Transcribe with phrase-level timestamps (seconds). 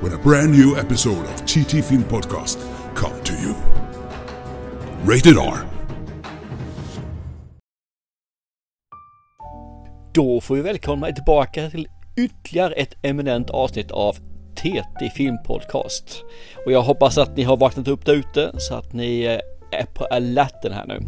[0.00, 2.58] when a brand new episode of TT Film Podcast
[2.94, 3.54] come to you.
[5.04, 5.58] Rated R.
[10.14, 14.16] Då får vi välkomna er tillbaka till ytterligare ett eminent avsnitt av
[14.54, 16.24] TT Filmpodcast.
[16.66, 19.86] Och jag hoppas att ni har vaknat upp där ute så att ni eh, är
[19.86, 21.00] på alerten här nu.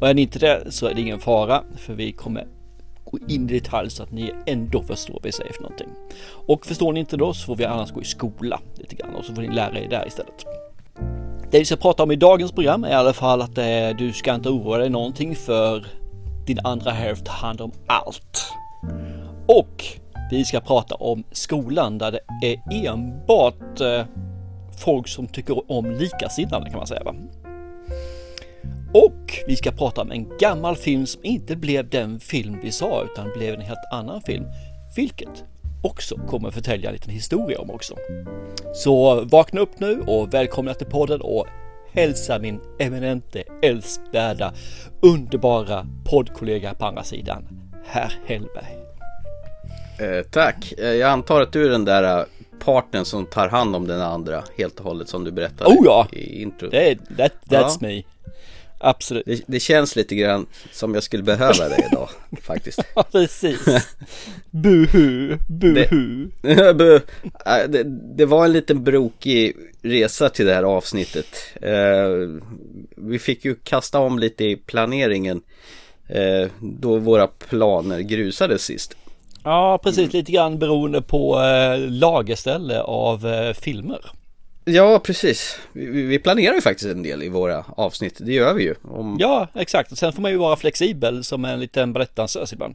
[0.00, 2.46] Och är ni inte det så är det ingen fara för vi kommer
[3.10, 5.88] gå in i detalj så att ni ändå förstår vad vi säger för någonting.
[6.46, 9.24] Och förstår ni inte då så får vi annars gå i skola lite grann och
[9.24, 10.46] så får ni lära er där istället.
[11.50, 14.12] Det vi ska prata om i dagens program är i alla fall att eh, du
[14.12, 15.86] ska inte oroa dig någonting för
[16.46, 18.52] din andra hälft handlar om allt.
[19.46, 19.84] Och
[20.30, 24.04] vi ska prata om skolan där det är enbart eh,
[24.84, 27.04] folk som tycker om likasinnade kan man säga.
[27.04, 27.14] Va?
[28.94, 33.04] Och vi ska prata om en gammal film som inte blev den film vi sa
[33.04, 34.44] utan blev en helt annan film.
[34.96, 35.44] Vilket
[35.82, 37.94] också kommer förtälja en liten historia om också.
[38.74, 41.46] Så vakna upp nu och välkomna till podden och
[41.92, 44.52] hälsa min eminente, älskvärda,
[45.02, 47.48] underbara poddkollega på andra sidan,
[47.86, 48.76] herr Hellberg.
[50.00, 50.72] Eh, tack.
[50.78, 52.24] Eh, jag antar att du är den där eh,
[52.64, 56.06] partnern som tar hand om den andra helt och hållet som du berättade Oh ja!
[56.12, 56.68] i intro.
[56.70, 57.88] Det that, that's Ja.
[57.88, 58.02] me.
[58.82, 59.26] Absolut.
[59.26, 62.08] Det, det känns lite grann som jag skulle behöva dig idag
[62.42, 62.80] faktiskt.
[62.94, 63.58] Ja, precis.
[64.50, 66.28] Buhu, buhu.
[66.72, 67.00] Bu-
[67.46, 67.82] äh, det,
[68.16, 71.26] det var en liten brokig resa till det här avsnittet.
[71.62, 72.40] Eh,
[72.96, 75.42] vi fick ju kasta om lite i planeringen
[76.08, 78.96] eh, då våra planer grusades sist.
[79.44, 80.12] Ja, precis.
[80.12, 84.00] Lite grann beroende på eh, lagerställe av eh, filmer.
[84.64, 85.58] Ja, precis.
[85.72, 88.16] Vi, vi- vi planerar ju faktiskt en del i våra avsnitt.
[88.20, 88.74] Det gör vi ju.
[88.82, 89.92] Om, Ja, exakt.
[89.92, 92.74] Och sen får man ju vara flexibel som en liten balettdansös ibland.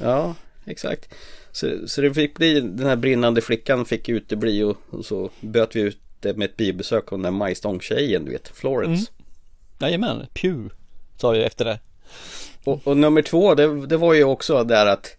[0.00, 0.34] Ja,
[0.66, 1.14] exakt.
[1.52, 5.76] Så, så det fick bli, den här brinnande flickan fick utebli och, och så böt
[5.76, 9.12] vi ut det med ett biobesök av den där majstångstjejen, du vet, Florence.
[9.78, 10.74] Jajamän, Pew
[11.16, 11.78] sa jag efter det.
[12.64, 15.16] Och, och nummer två, det, det var ju också där att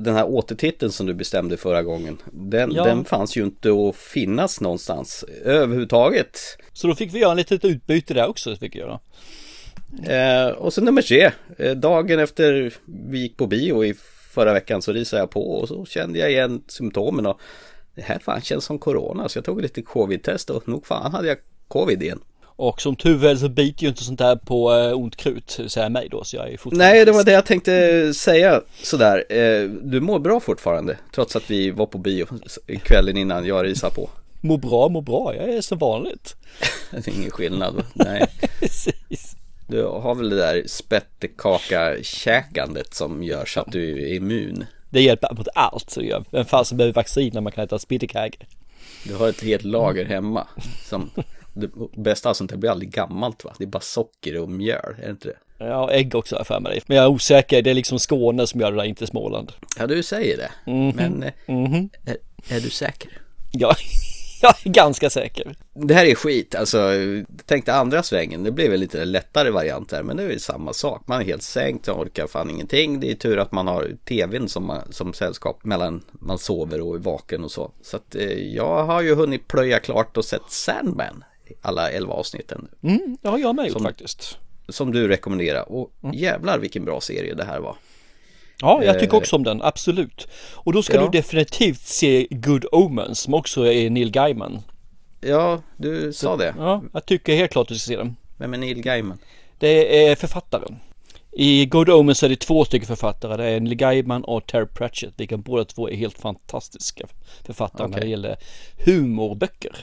[0.00, 2.84] den här återtiteln som du bestämde förra gången, den, Ja.
[2.84, 6.38] den fanns ju inte att finnas någonstans överhuvudtaget.
[6.72, 9.00] Så då fick vi göra en litet utbyte där också, fick jag.
[10.06, 12.74] Eh, och så nummer tre, eh, dagen efter
[13.10, 13.94] vi gick på bio i
[14.34, 17.40] förra veckan så risade jag på och så kände jag igen symptomen och
[17.94, 21.28] det här fan känns som corona så jag tog lite covid-test och nog fan hade
[21.28, 21.38] jag
[21.68, 22.20] covid igen.
[22.60, 25.88] Och som tur väl så biter ju inte sånt där på eh, ont krut, säga
[25.88, 29.24] mig då, så jag är fortfarande Nej, det var det jag tänkte säga sådär.
[29.28, 32.26] Eh, du mår bra fortfarande trots att vi var på bio
[32.82, 34.10] kvällen innan jag risade på.
[34.40, 36.36] Må bra, må bra, jag är som vanligt.
[36.90, 37.84] Det är ingen skillnad.
[37.92, 38.26] Nej,
[38.60, 39.36] Precis.
[39.66, 44.64] du har väl det där spettekaka-käkandet som gör så att du är immun.
[44.90, 46.24] Det hjälper mot allt, så jag.
[46.30, 48.38] Vem fan som behöver vaccin när man kan äta spittekagge?
[49.04, 50.46] Du har ett helt lager hemma.
[50.88, 51.10] Som,
[51.54, 53.54] det bästa av sånt här blir aldrig gammalt va?
[53.58, 55.36] Det är bara socker och mjöl, är det inte det?
[55.64, 56.82] Ja, ägg också har jag för mig.
[56.86, 59.52] Men jag är osäker, det är liksom Skåne som gör det där, inte Småland.
[59.78, 60.50] Ja, du säger det.
[60.94, 61.32] Men eh,
[62.06, 62.16] är,
[62.56, 63.10] är du säker?
[63.52, 63.74] Ja,
[64.42, 65.54] jag är ganska säker.
[65.74, 66.90] Det här är skit, alltså
[67.46, 70.72] tänkte andra svängen, det blev en lite lättare variant här men det är ju samma
[70.72, 71.02] sak.
[71.06, 73.00] Man är helt sänkt, man orkar fan ingenting.
[73.00, 76.94] Det är tur att man har tvn som, man- som sällskap mellan man sover och
[76.94, 77.70] är vaken och så.
[77.82, 81.24] Så att eh, jag har ju hunnit plöja klart och sett Sandman,
[81.62, 82.68] alla elva avsnitten.
[82.82, 84.38] Mm, det har jag med Som- faktiskt.
[84.68, 87.76] Som du rekommenderar och jävlar vilken bra serie det här var.
[88.60, 90.28] Ja, jag tycker Eh, också om den, absolut.
[90.54, 91.02] Och då ska ja.
[91.02, 94.58] du definitivt se Good Omens, som också är Neil Gaiman.
[95.20, 96.54] Ja, du sa det.
[96.58, 98.16] Ja, jag tycker helt klart att du ska se den.
[98.36, 99.18] Vem är Neil Gaiman?
[99.58, 100.76] Det är författaren.
[101.32, 103.36] I Good Omens är det två stycken författare.
[103.36, 107.06] Det är Neil Gaiman och Terry Pratchett, vilka båda två är helt fantastiska
[107.44, 108.36] författare när det gäller
[108.84, 109.76] humorböcker.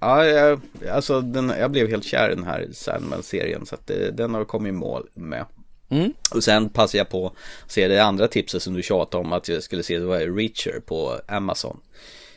[0.00, 0.60] Ja, jag,
[0.90, 4.44] alltså den, jag blev helt kär i den här Sandman-serien så att det, den har
[4.44, 5.44] kommit i mål med.
[5.88, 6.12] Mm.
[6.34, 9.48] Och sen passade jag på att se det andra tipset som du tjatade om att
[9.48, 11.80] jag skulle se, det var Reacher på Amazon.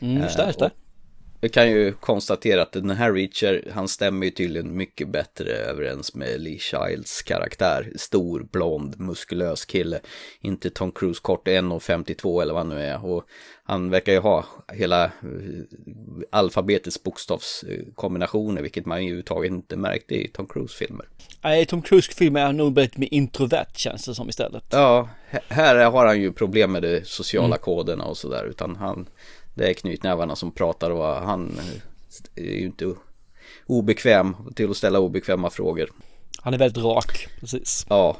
[0.00, 0.70] Mm, just det, just det.
[1.42, 6.14] Jag kan ju konstatera att den här Reacher, han stämmer ju tydligen mycket bättre överens
[6.14, 7.92] med Lee Childs karaktär.
[7.96, 10.00] Stor, blond, muskulös kille.
[10.40, 13.04] Inte Tom Cruise kort, 1,52 eller vad han nu är.
[13.04, 13.24] Och
[13.62, 15.10] han verkar ju ha hela eh,
[16.30, 21.06] alfabetets bokstavskombinationer, vilket man ju överhuvudtaget inte märkte i Tom Cruise-filmer.
[21.42, 24.64] Nej, Tom Cruise-filmer är nog väldigt mer introvert känns det som istället.
[24.70, 25.08] Ja,
[25.48, 27.58] här har han ju problem med de sociala mm.
[27.58, 29.08] koderna och sådär, utan han,
[29.60, 31.60] det är knytnävarna som pratar och han
[32.36, 32.94] är ju inte
[33.66, 35.90] obekväm till att ställa obekväma frågor.
[36.38, 37.86] Han är väldigt rak, precis.
[37.88, 38.16] Ja.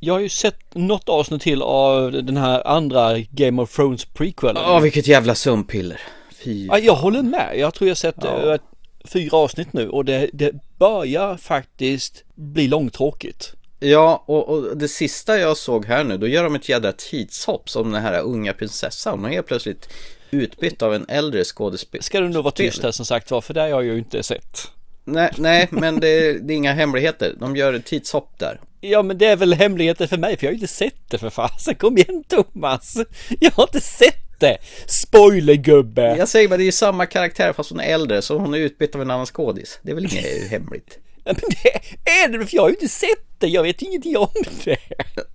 [0.00, 4.62] Jag har ju sett något avsnitt till av den här andra Game of Thrones prequelen.
[4.62, 6.00] Ja, vilket jävla sömnpiller.
[6.44, 7.58] Fy ja, jag håller med.
[7.58, 8.54] Jag tror jag sett ja.
[8.54, 8.60] Eh,
[9.04, 13.52] fyra avsnitt nu och det, det börjar faktiskt bli långtråkigt.
[13.80, 17.70] Ja, och, och, det sista jag såg här nu, då gör de ett jädra tidshopp
[17.70, 19.18] som den här unga prinsessan.
[19.18, 19.88] Hon är helt plötsligt
[20.30, 22.02] utbytt av en äldre skådespelare.
[22.02, 24.22] Ska du nog vara tyst här som sagt var, för det har jag ju inte
[24.22, 24.70] sett.
[25.04, 27.34] Nej, nej men det, det, är inga hemligheter.
[27.40, 28.60] De gör ett tidshopp där.
[28.80, 31.18] Ja, men det är väl hemligheter för mig, för jag har ju inte sett det
[31.18, 31.74] för fasen.
[31.74, 32.96] Kom igen Thomas!
[33.40, 34.58] Jag har inte sett det!
[34.86, 36.16] Spoilergubbe!
[36.18, 38.58] Jag säger bara, det är ju samma karaktär fast hon är äldre, så hon är
[38.58, 39.78] utbytt av en annan skådis.
[39.82, 40.98] Det är väl inget hemligt.
[41.28, 44.28] Men det är det, för jag har ju inte sett det, jag vet ingenting om
[44.64, 44.76] det.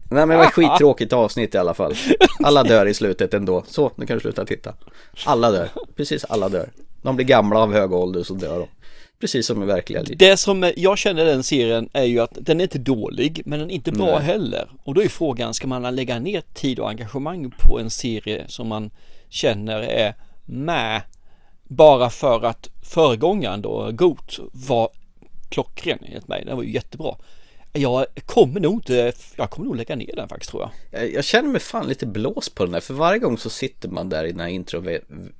[0.09, 1.95] Nej men det var ett skittråkigt avsnitt i alla fall.
[2.43, 3.63] Alla dör i slutet ändå.
[3.67, 4.73] Så, nu kan du sluta titta.
[5.25, 6.69] Alla dör, precis alla dör.
[7.01, 8.67] De blir gamla av hög ålder så dör de.
[9.19, 10.19] Precis som i verkliga livet.
[10.19, 13.69] Det som jag känner den serien är ju att den är inte dålig, men den
[13.69, 14.21] är inte bra Nej.
[14.21, 14.67] heller.
[14.83, 18.67] Och då är frågan, ska man lägga ner tid och engagemang på en serie som
[18.67, 18.91] man
[19.29, 21.01] känner är med
[21.63, 24.89] bara för att föregångaren då, Goat, var
[25.53, 26.43] klockren enligt mig.
[26.45, 27.15] Den var ju jättebra.
[27.73, 31.11] Jag kommer nog inte, jag kommer nog lägga ner den faktiskt tror jag.
[31.11, 34.09] Jag känner mig fan lite blås på den där, för varje gång så sitter man
[34.09, 34.83] där i den här intro.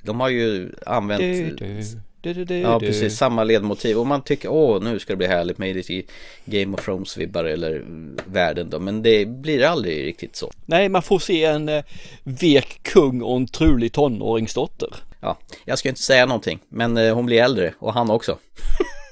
[0.02, 1.84] De har ju använt du, du.
[2.24, 3.18] Du, du, ja, precis.
[3.18, 3.98] Samma ledmotiv.
[3.98, 6.06] Och man tycker, åh, nu ska det bli härligt med det i
[6.46, 7.84] Game of Thrones-vibbar eller
[8.26, 8.80] världen då.
[8.80, 10.52] Men det blir aldrig riktigt så.
[10.66, 11.84] Nej, man får se en eh,
[12.24, 14.96] vek kung och en trulig tonåringsdotter.
[15.20, 18.38] Ja, jag ska inte säga någonting, men eh, hon blir äldre och han också.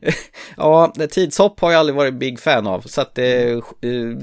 [0.56, 4.18] ja, tidshopp har jag aldrig varit big fan av, så att det är uh,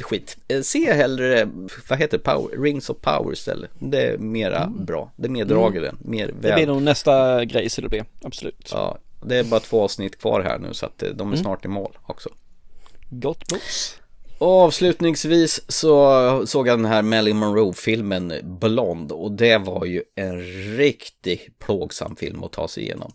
[0.00, 0.36] skit.
[0.48, 1.48] Eh, se hellre,
[1.88, 3.70] vad heter det, power, Rings of Power istället.
[3.78, 4.84] Det är mera mm.
[4.84, 6.00] bra, det är mer dragare, mm.
[6.00, 6.36] mer väl.
[6.40, 8.70] Det blir nog nästa grej så det blir, absolut.
[8.72, 11.44] Ja, det är bara två avsnitt kvar här nu så att eh, de är mm.
[11.44, 12.28] snart i mål också.
[13.10, 13.98] Gott mos.
[14.42, 20.42] Och avslutningsvis så såg jag den här Marilyn Monroe-filmen Blond och det var ju en
[20.76, 23.12] riktigt plågsam film att ta sig igenom.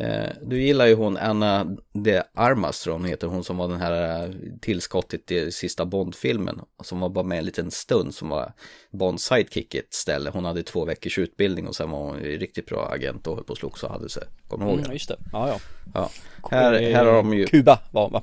[0.00, 3.80] Eh, du gillar ju hon Anna de Armas tror hon heter, hon som var den
[3.80, 4.30] här eh,
[4.60, 6.60] tillskottet i sista Bond-filmen.
[6.82, 8.52] Som var bara med en liten stund, som var
[8.90, 10.30] Bonds sidekick ett ställe.
[10.30, 13.52] Hon hade två veckors utbildning och sen var hon riktigt bra agent och höll på
[13.52, 14.22] att slogs och hade sig.
[14.48, 15.58] Kommer du ihåg mm, just det, ja ja.
[15.94, 16.10] ja.
[16.50, 17.46] Här, här har de ju...
[17.46, 18.22] Kuba var va?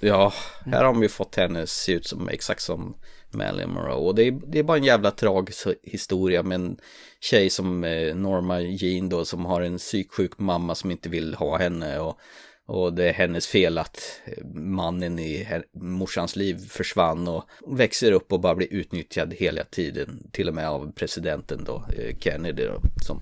[0.00, 0.32] Ja,
[0.64, 2.94] här har de ju fått henne se ut som exakt som
[3.34, 3.94] Marilyn Monroe.
[3.94, 6.76] Och det är, det är bara en jävla tragisk historia med en
[7.20, 11.58] tjej som eh, Norma Jean då som har en psyksjuk mamma som inte vill ha
[11.58, 11.98] henne.
[11.98, 12.18] Och,
[12.66, 18.32] och det är hennes fel att eh, mannen i morsans liv försvann och växer upp
[18.32, 20.28] och bara blir utnyttjad hela tiden.
[20.32, 22.80] Till och med av presidenten då, eh, Kennedy då.
[23.06, 23.20] Som,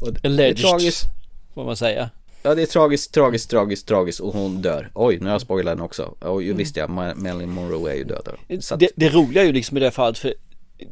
[0.00, 0.22] och
[0.56, 1.04] tragiskt.
[1.54, 2.10] Får man säga.
[2.42, 4.90] Ja det är tragiskt, tragiskt, tragiskt, tragiskt och hon dör.
[4.94, 6.14] Oj, nu har jag spoilat den också.
[6.18, 6.56] Och mm.
[6.56, 8.28] visst ja, Marilyn Monroe är ju död.
[8.28, 8.80] Att...
[8.80, 10.34] Det, det roliga är ju liksom i det här fallet, för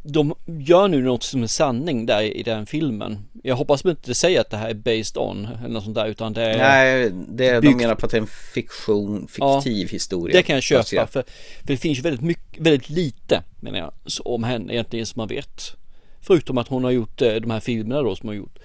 [0.02, 3.19] de gör nu något som är sanning där i den filmen.
[3.43, 6.06] Jag hoppas inte det säger att det här är based on eller något sånt där
[6.06, 7.79] utan det är Nej, det är, byggt...
[7.79, 10.36] de menar på att det är en fiktion, fiktiv ja, historia.
[10.36, 11.25] Det kan jag köpa för, för
[11.63, 13.93] det finns ju väldigt mycket, väldigt lite menar jag
[14.25, 15.77] om henne egentligen som man vet.
[16.20, 18.58] Förutom att hon har gjort eh, de här filmerna då som hon har gjort.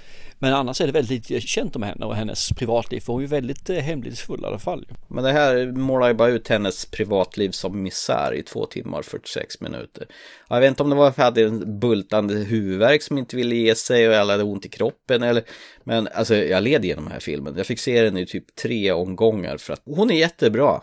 [0.45, 2.99] Men annars är det väldigt lite känt om henne och hennes privatliv.
[2.99, 4.87] För hon är ju väldigt eh, hemlighetsfull i alla fall.
[5.07, 9.05] Men det här målar ju bara ut hennes privatliv som misär i två timmar och
[9.05, 10.07] 46 minuter.
[10.49, 13.35] Jag vet inte om det var för att jag hade en bultande huvudvärk som inte
[13.35, 15.43] ville ge sig och jag hade ont i kroppen eller
[15.87, 17.53] men alltså jag led igenom den här filmen.
[17.57, 20.81] Jag fick se den i typ tre omgångar för att hon är jättebra.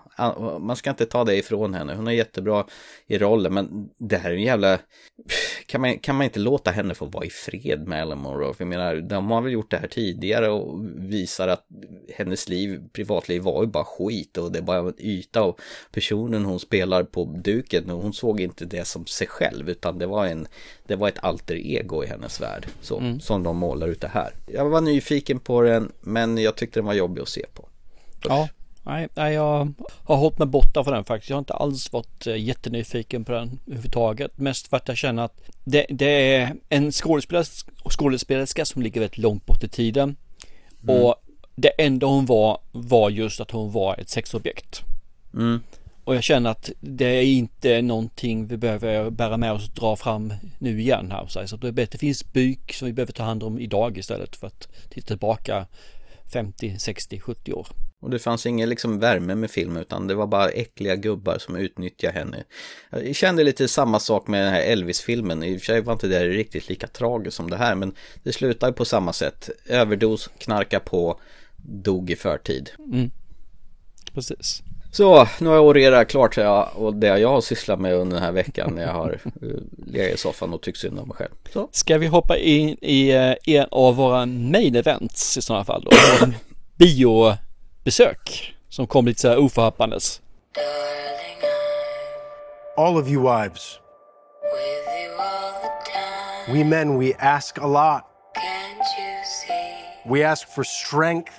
[0.61, 1.95] Man ska inte ta det ifrån henne.
[1.95, 2.67] Hon är jättebra
[3.07, 4.79] i rollen men det här är en jävla
[5.67, 8.55] kan man, kan man inte låta henne få vara i fred med Ellen Monroe?
[8.55, 11.67] För jag menar, de har väl gjort det här tidigare och visar att
[12.15, 15.61] hennes liv, privatliv var ju bara skit och det är bara en yta och
[15.93, 20.27] personen hon spelar på duken, hon såg inte det som sig själv utan det var
[20.27, 20.47] en,
[20.87, 23.21] det var ett alter ego i hennes värld, så, mm.
[23.21, 24.35] som de målar ut det här.
[24.47, 27.69] Jag var nyfiken på den, men jag tyckte den var jobbig att se på.
[28.25, 28.49] Ja,
[28.85, 29.73] Nej, nej, jag
[30.05, 31.31] har hållit mig borta från den faktiskt.
[31.31, 34.39] Jag har inte alls varit eh, jättenyfiken på den överhuvudtaget.
[34.39, 37.45] Mest för att jag känner att det, det är en skådespelare
[37.91, 40.17] skådespelerska som ligger väldigt långt bort i tiden.
[40.83, 41.03] Mm.
[41.03, 41.15] Och
[41.55, 44.83] det enda hon var var just att hon var ett sexobjekt.
[45.35, 45.61] Mm.
[46.05, 49.97] Och jag känner att det är inte någonting vi behöver bära med oss och dra
[49.97, 51.47] fram nu igen här.
[51.47, 54.69] Så det, det finns byk som vi behöver ta hand om idag istället för att
[54.91, 55.67] titta tillbaka
[56.33, 57.67] 50, 60, 70 år.
[58.01, 61.57] Och det fanns ingen liksom värme med filmen utan det var bara äckliga gubbar som
[61.57, 62.45] utnyttjade henne.
[62.91, 65.43] Jag kände lite samma sak med den här Elvis-filmen.
[65.43, 68.33] I och för sig var inte det riktigt lika tragiskt som det här men det
[68.33, 69.51] slutade på samma sätt.
[69.67, 71.21] Överdos, knarka på,
[71.57, 72.71] dog i förtid.
[72.79, 73.11] Mm.
[74.15, 74.63] Precis.
[74.95, 78.25] Så, nu har jag orerat klart jag, och det jag har sysslat med under den
[78.25, 81.31] här veckan när jag har uh, legat i soffan och tyckt synd om mig själv.
[81.53, 81.69] Så.
[81.73, 85.91] Ska vi hoppa in i uh, en av våra main events i sådana fall då?
[86.77, 90.21] biobesök som kom lite så här oförhappandes.
[92.77, 93.79] All of you wives.
[96.49, 98.03] We men, we ask a lot.
[100.05, 101.33] We ask for strength,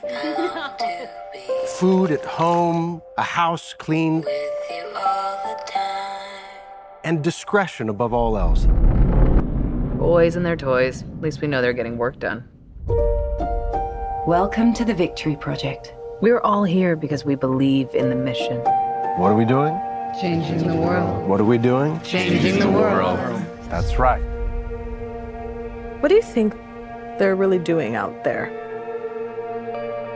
[1.83, 4.25] food at home, a house cleaned,
[7.03, 8.67] and discretion above all else.
[9.97, 11.01] Boys and their toys.
[11.01, 12.47] At least we know they're getting work done.
[14.25, 15.93] Welcome to the Victory Project.
[16.21, 18.59] We're all here because we believe in the mission.
[19.17, 19.77] What are we doing?
[20.21, 21.27] Changing the world.
[21.27, 21.99] What are we doing?
[21.99, 23.19] Changing the world.
[23.63, 24.23] That's right.
[25.99, 26.53] What do you think
[27.19, 28.47] they're really doing out there?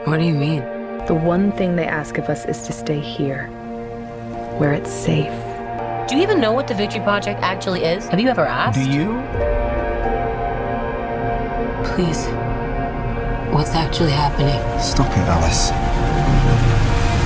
[0.06, 0.77] What do you mean?
[1.08, 3.46] The one thing they ask of us is to stay here,
[4.58, 5.32] where it's safe.
[6.06, 8.06] Do you even know what the Victory Project actually is?
[8.08, 8.78] Have you ever asked?
[8.78, 9.06] Do you?
[11.94, 12.26] Please.
[13.54, 14.60] What's actually happening?
[14.78, 15.70] Stop it, Alice.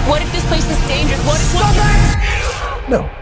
[0.09, 1.19] What if this place is dangerous?
[1.27, 2.89] What if Stop it!
[2.89, 3.22] No.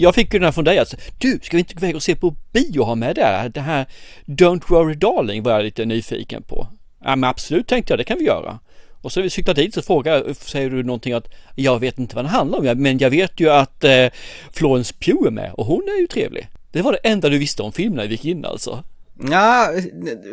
[0.00, 0.96] Jag, fick ju den här från dig alltså.
[1.18, 3.24] Du, ska vi inte gå iväg och se på bio och ha med det?
[3.24, 3.48] här?
[3.48, 3.86] Det här
[4.26, 6.66] Don't Worry Darling var jag lite nyfiken på.
[7.04, 8.58] Ja men absolut tänkte jag, det kan vi göra.
[9.02, 12.16] Och så när vi cyklat dit så frågar, säger du någonting att jag vet inte
[12.16, 14.06] vad den handlar om, men jag vet ju att eh,
[14.52, 16.48] Florence Pugh är med och hon är ju trevlig.
[16.72, 18.84] Det var det enda du visste om filmen när vi gick in alltså.
[19.30, 19.72] Ja,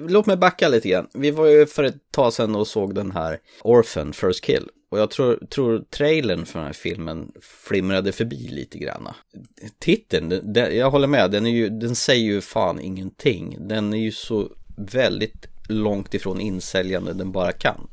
[0.07, 1.07] låt mig backa lite grann.
[1.13, 4.67] Vi var ju för ett tag sedan och såg den här Orphan First Kill.
[4.89, 9.08] Och jag tror, tror trailern för den här filmen flimrade förbi lite grann.
[9.79, 13.58] Titeln, den, jag håller med, den, är ju, den säger ju fan ingenting.
[13.60, 17.88] Den är ju så väldigt långt ifrån insäljande den bara kan.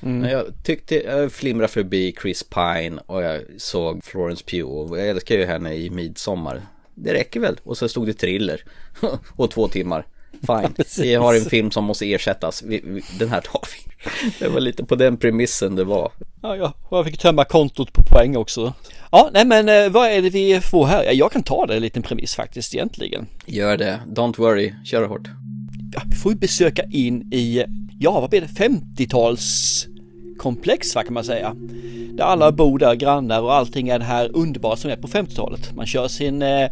[0.00, 0.18] Mm.
[0.18, 5.08] Men jag tyckte, jag flimrade förbi Chris Pine och jag såg Florence Pugh och jag
[5.08, 6.66] älskar ju henne i Midsommar.
[6.94, 7.60] Det räcker väl?
[7.62, 8.64] Och så stod det thriller
[9.36, 10.06] och två timmar.
[10.32, 13.92] Fine, vi har en film som måste ersättas, vi, vi, den här tar vi.
[14.38, 16.12] Det var lite på den premissen det var.
[16.42, 18.72] Ja, ja, och jag fick tömma kontot på poäng också.
[19.12, 21.12] Ja, nej men eh, vad är det vi får här?
[21.12, 23.26] Jag kan ta det en liten premiss faktiskt egentligen.
[23.46, 25.28] Gör det, don't worry, kör hårt.
[25.94, 27.64] Ja, vi får ju besöka in i,
[27.98, 29.86] ja vad blir det, 50-tals
[30.38, 31.54] komplex kan man säga.
[32.12, 35.74] Där alla bor där, grannar och allting är det här underbara som är på 50-talet.
[35.74, 36.70] Man kör sin eh,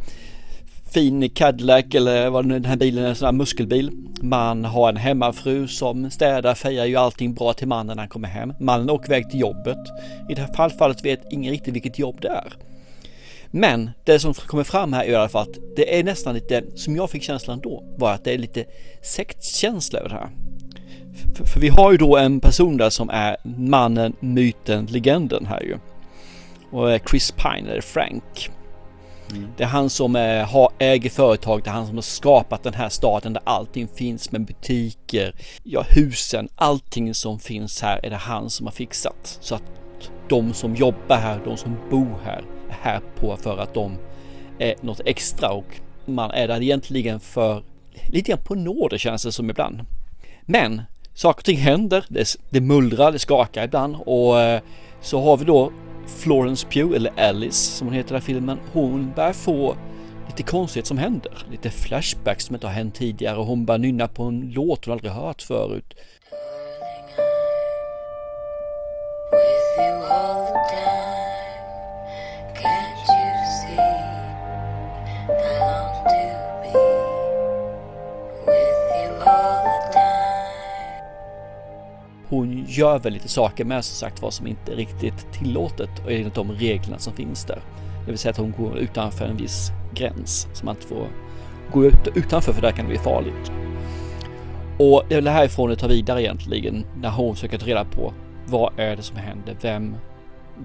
[0.95, 3.91] fin Cadillac eller vad den här bilen är, en sån här muskelbil.
[4.23, 8.29] Man har en hemmafru som städar, fejar ju allting bra till mannen när han kommer
[8.29, 8.53] hem.
[8.61, 9.79] Mannen åker iväg till jobbet.
[10.31, 12.53] I det här fallet vet ingen riktigt vilket jobb det är.
[13.51, 16.65] Men det som kommer fram här är i alla fall att det är nästan lite,
[16.75, 18.65] som jag fick känslan då, var att det är lite
[19.03, 20.29] sektkänsla över det här.
[21.37, 25.61] För, för vi har ju då en person där som är mannen, myten, legenden här
[25.61, 25.77] ju.
[26.71, 28.51] Och eh, Chris Pine, eller Frank.
[29.31, 29.49] Mm.
[29.57, 32.75] Det är han som är, har, äger företag, det är han som har skapat den
[32.75, 38.17] här staden där allting finns med butiker, ja husen, allting som finns här är det
[38.17, 39.39] han som har fixat.
[39.41, 39.63] Så att
[40.29, 43.99] de som jobbar här, de som bor här, är här på för att de
[44.59, 47.63] är något extra och man är där egentligen för
[48.09, 49.81] lite grann på nåder känns det som ibland.
[50.43, 50.83] Men
[51.15, 54.61] saker och ting händer, det, det mullrar, det skakar ibland och eh,
[55.01, 55.73] så har vi då
[56.07, 59.77] Florence Pugh, eller Alice som hon heter i den här filmen, hon börjar få
[60.27, 61.33] lite konstigt som händer.
[61.51, 64.93] Lite flashbacks som inte har hänt tidigare och hon börjar nynna på en låt hon
[64.93, 65.95] aldrig hört förut.
[82.29, 86.13] Hon gör väl lite saker med som sagt vad som inte är riktigt tillåtet och
[86.13, 87.63] enligt de reglerna som finns där.
[88.05, 91.09] Det vill säga att hon går utanför en viss gräns som man inte får
[91.73, 93.53] gå ut utanför för där kan det bli farligt.
[94.79, 98.13] Och det är väl härifrån det tar vidare egentligen när hon försöker ta reda på
[98.47, 99.57] vad är det som händer?
[99.61, 99.97] Vem,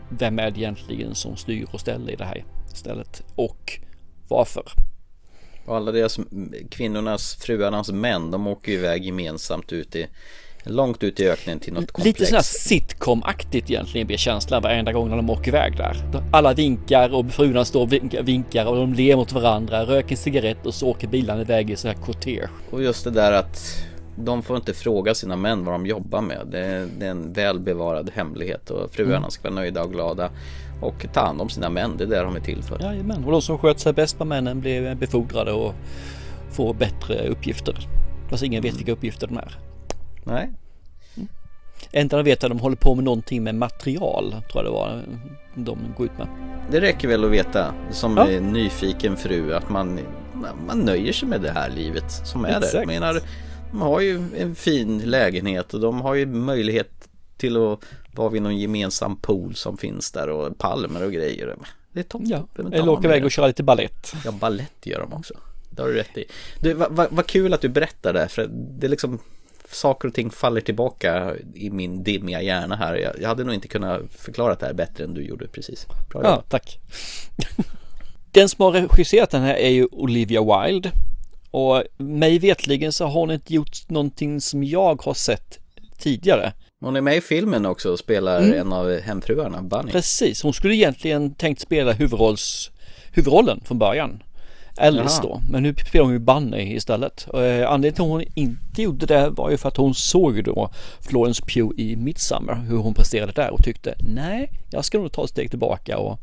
[0.10, 3.24] vem är det egentligen som styr och ställer i det här stället?
[3.36, 3.80] Och
[4.28, 4.64] varför?
[5.66, 10.08] Och alla deras mm, kvinnornas, fruarnas män, de åker ju iväg gemensamt ut i
[10.64, 12.20] Långt ut i öknen till något komplex.
[12.20, 15.96] Lite sådär sitcom-aktigt egentligen blir känslan varenda gång när de åker iväg där.
[16.32, 17.94] Alla vinkar och fruarna står och
[18.28, 21.76] vinkar och de ler mot varandra, röker en cigarett och så åker bilarna iväg i
[21.76, 22.50] sån här kortege.
[22.72, 23.86] Och just det där att
[24.16, 26.48] de får inte fråga sina män vad de jobbar med.
[26.52, 29.30] Det är, det är en välbevarad hemlighet och fruarna mm.
[29.32, 30.30] ska vara nöjda och glada
[30.82, 31.98] och ta hand om sina män.
[31.98, 32.80] Det är det de är till för.
[32.84, 35.74] Jajamän, och de som sköter sig bäst på männen blir befordrade och
[36.52, 37.88] får bättre uppgifter.
[38.30, 39.69] Fast ingen vet vilka uppgifter de är.
[40.30, 40.50] Nej.
[41.92, 45.04] Enda de vet att de håller på med någonting med material, tror jag det var,
[45.56, 46.28] de går ut med.
[46.72, 48.26] Det räcker väl att veta som ja.
[48.40, 50.00] nyfiken fru att man,
[50.68, 52.72] man nöjer sig med det här livet som är Exakt.
[52.72, 52.78] det.
[52.78, 53.22] Jag menar,
[53.72, 57.80] de har ju en fin lägenhet och de har ju möjlighet till att
[58.16, 61.56] vara vid någon gemensam pool som finns där och palmer och grejer.
[61.92, 62.30] Det är toppen.
[62.30, 64.14] Ja, eller åka iväg och köra lite ballett.
[64.26, 65.34] Ja, ballett gör de också.
[65.70, 66.26] Det har du rätt i.
[66.62, 69.20] Du, vad va, va kul att du berättar det, för det är liksom
[69.72, 72.96] saker och ting faller tillbaka i min dimmiga hjärna här.
[72.96, 75.88] Jag, jag hade nog inte kunnat förklara det här bättre än du gjorde precis.
[76.10, 76.80] Bra ja, tack.
[78.32, 80.92] den som har regisserat den här är ju Olivia Wilde.
[81.52, 85.60] Och mig vetligen så har hon inte gjort någonting som jag har sett
[85.98, 86.54] tidigare.
[86.82, 88.60] Hon är med i filmen också och spelar mm.
[88.60, 89.92] en av hemfruarna, Bunny.
[89.92, 92.72] Precis, hon skulle egentligen tänkt spela huvudrolls,
[93.12, 94.24] huvudrollen från början.
[94.80, 95.30] Alice Jaha.
[95.30, 95.42] då.
[95.52, 97.28] Men nu spelar hon ju Bunny istället.
[97.34, 100.70] Eh, anledningen till att hon inte gjorde det var ju för att hon såg då
[101.02, 105.24] Florence Pugh i Midsummer, hur hon presterade där och tyckte nej, jag ska nog ta
[105.24, 106.20] ett steg tillbaka och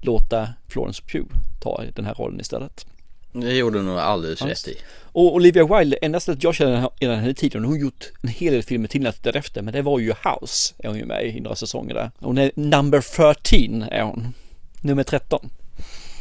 [0.00, 2.86] låta Florence Pugh ta den här rollen istället.
[3.32, 4.76] Det gjorde hon nog alldeles rätt i.
[5.02, 8.28] Och Olivia Wilde, enda stället jag känner i den här tiden, hon har gjort en
[8.28, 11.40] hel del filmer till därefter, men det var ju House, är hon ju med i
[11.40, 12.10] några säsonger där.
[12.18, 14.34] Hon är number 13 är hon,
[14.82, 15.50] nummer 13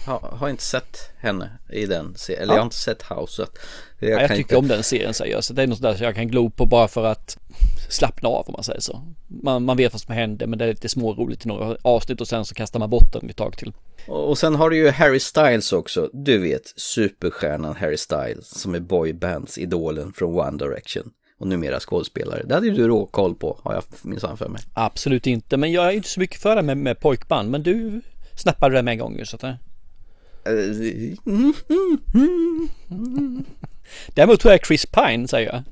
[0.05, 2.57] har, har inte sett henne i den serien, eller ja.
[2.57, 3.47] jag har inte sett House.
[3.99, 4.57] Jag, ja, jag tycker inte...
[4.57, 6.87] om den serien säger jag, så det är något där jag kan glo på bara
[6.87, 7.37] för att
[7.89, 9.01] slappna av om man säger så.
[9.27, 12.27] Man, man vet vad som händer men det är lite småroligt i några avsnitt och
[12.27, 13.73] sen så kastar man bort den ett tag till.
[14.07, 18.79] Och sen har du ju Harry Styles också, du vet superstjärnan Harry Styles som är
[18.79, 22.43] boybands-idolen från One Direction och numera skådespelare.
[22.43, 24.61] Det hade ju du råkoll på, har jag minsann för mig.
[24.73, 28.01] Absolut inte, men jag är inte så mycket för det med, med pojkband, men du
[28.35, 29.41] snappade det med en gång ju så att
[34.07, 35.63] Däremot tror jag Chris Pine säger jag.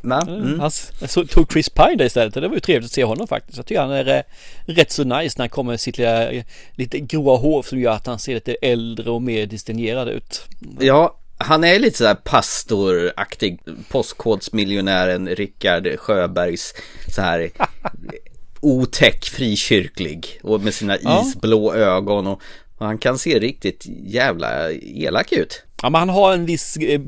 [0.00, 0.60] Na, mm.
[0.60, 3.26] Han så tog Chris Pine det istället och det var ju trevligt att se honom
[3.26, 3.56] faktiskt.
[3.56, 4.22] Jag tycker han är eh,
[4.66, 6.30] rätt så nice när han kommer med sitt lilla,
[6.74, 10.44] lite gråa hår som gör att han ser lite äldre och mer distingerad ut.
[10.80, 16.74] Ja, han är lite sådär pastoraktig, postkodsmiljonären Rickard Sjöbergs
[17.08, 17.50] så här
[18.60, 21.24] otäck frikyrklig och med sina ja.
[21.26, 22.42] isblå ögon och
[22.82, 25.62] och han kan se riktigt jävla elak ut.
[25.82, 27.00] Ja, men han har en viss eh,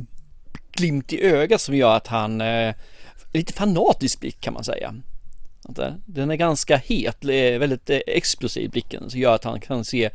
[0.73, 2.75] glimt i ögat som gör att han eh,
[3.33, 4.95] lite fanatisk blick kan man säga.
[6.07, 10.11] Den är ganska het, eh, väldigt eh, explosiv blicken, så gör att han kan se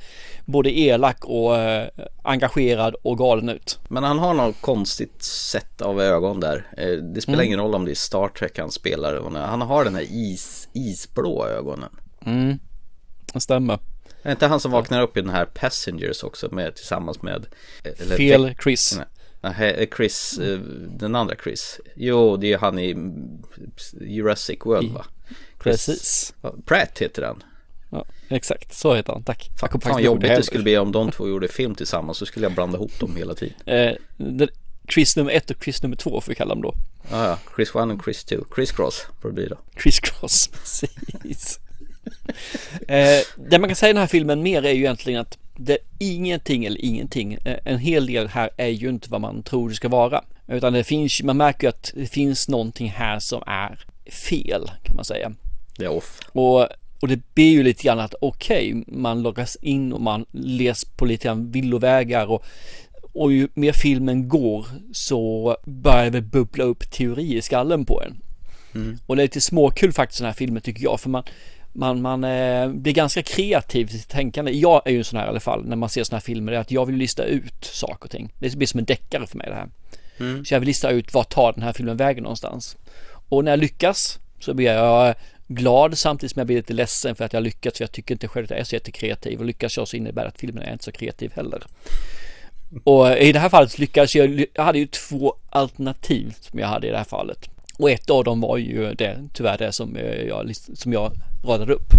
[0.45, 1.87] både elak och eh,
[2.23, 3.79] engagerad och galen ut.
[3.87, 6.67] Men han har något konstigt sätt av ögon där.
[7.13, 7.47] Det spelar mm.
[7.47, 9.41] ingen roll om det är Star Trek han spelar.
[9.45, 11.89] Han har den här is, isblå ögonen.
[12.25, 12.59] Mm,
[13.33, 13.79] det stämmer.
[14.21, 17.45] Är inte han som vaknar upp i den här Passengers också med, tillsammans med
[17.83, 18.99] eller, Fel Chris.
[19.41, 21.79] Nej, Chris, eh, den andra Chris.
[21.95, 22.95] Jo, det är han i
[24.01, 25.05] Jurassic World va?
[25.63, 26.33] Chris, Precis.
[26.65, 27.43] Pratt heter han.
[27.91, 29.49] Ja, exakt, så heter han, tack.
[29.59, 32.53] Fan, fan jobbigt det skulle bli om de två gjorde film tillsammans så skulle jag
[32.53, 33.55] blanda ihop dem hela tiden.
[33.65, 34.47] Eh,
[34.93, 36.75] Chris nummer ett och Chris nummer två får vi kalla dem då.
[37.11, 39.57] Ja, ja, Chris one och Chris two, Chris cross får det bli då.
[39.83, 41.59] Chris cross, precis
[42.87, 43.19] eh,
[43.49, 45.79] det man kan säga i den här filmen mer är ju egentligen att det är
[45.99, 47.33] ingenting eller ingenting.
[47.33, 50.23] Eh, en hel del här är ju inte vad man tror det ska vara.
[50.47, 53.79] Utan det finns, man märker ju att det finns någonting här som är
[54.27, 55.31] fel kan man säga.
[55.77, 56.19] Det är off.
[56.31, 56.67] Och,
[56.99, 60.85] och det blir ju lite grann att okej, okay, man loggas in och man les
[60.85, 62.45] på lite grann villovägar och
[63.13, 68.21] och ju mer filmen går så börjar det bubbla upp teori i skallen på en.
[68.75, 68.97] Mm.
[69.05, 71.23] Och det är lite småkul faktiskt den här filmen tycker jag för man
[71.79, 74.51] man, man eh, blir ganska kreativ i sitt tänkande.
[74.51, 76.53] Jag är ju en sån här i alla fall när man ser såna här filmer,
[76.53, 78.33] att jag vill lista ut saker och ting.
[78.39, 79.69] Det blir som en deckare för mig det här.
[80.19, 80.45] Mm.
[80.45, 82.77] Så jag vill lista ut vart tar den här filmen vägen någonstans.
[83.29, 85.15] Och när jag lyckas så blir jag
[85.47, 88.27] glad samtidigt som jag blir lite ledsen för att jag lyckats för jag tycker inte
[88.27, 90.71] själv att jag är så jättekreativ och lyckas jag så innebär det att filmen är
[90.71, 91.63] inte så kreativ heller.
[92.83, 96.87] Och i det här fallet lyckades jag, jag hade ju två alternativ som jag hade
[96.87, 97.49] i det här fallet.
[97.79, 101.11] Och ett av dem var ju det, tyvärr det som eh, jag, som jag
[101.43, 101.93] radade upp.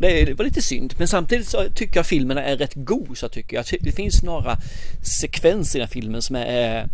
[0.00, 3.56] Det var lite synd, men samtidigt så tycker jag filmerna är rätt god så tycker
[3.56, 3.64] jag.
[3.80, 4.56] Det finns några
[5.20, 6.84] sekvenser i den här filmen som är eh,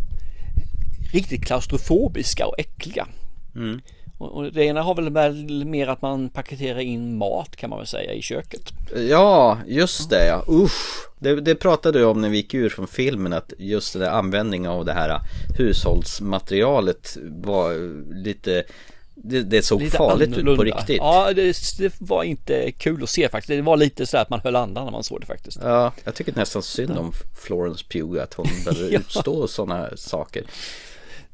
[1.12, 3.07] riktigt klaustrofobiska och äckliga.
[3.55, 3.81] Mm.
[4.18, 8.12] Och det ena har väl mer att man paketerar in mat kan man väl säga
[8.12, 8.72] i köket.
[9.09, 10.44] Ja, just det ja.
[10.48, 11.09] Usch.
[11.18, 14.11] Det, det pratade du om när vi gick ur från filmen att just den där
[14.11, 15.20] användningen av det här
[15.59, 17.74] hushållsmaterialet var
[18.24, 18.64] lite
[19.16, 20.53] det, det såg lite farligt annorlunda.
[20.53, 20.96] ut på riktigt.
[20.96, 23.48] Ja, det, det, var inte kul att se faktiskt.
[23.48, 25.59] Det var lite så att man höll andan när man såg det faktiskt.
[25.62, 27.12] Ja, jag tycker nästan synd om
[27.46, 28.98] Florence Pugh att hon behöver ja.
[28.98, 30.44] utstå sådana saker.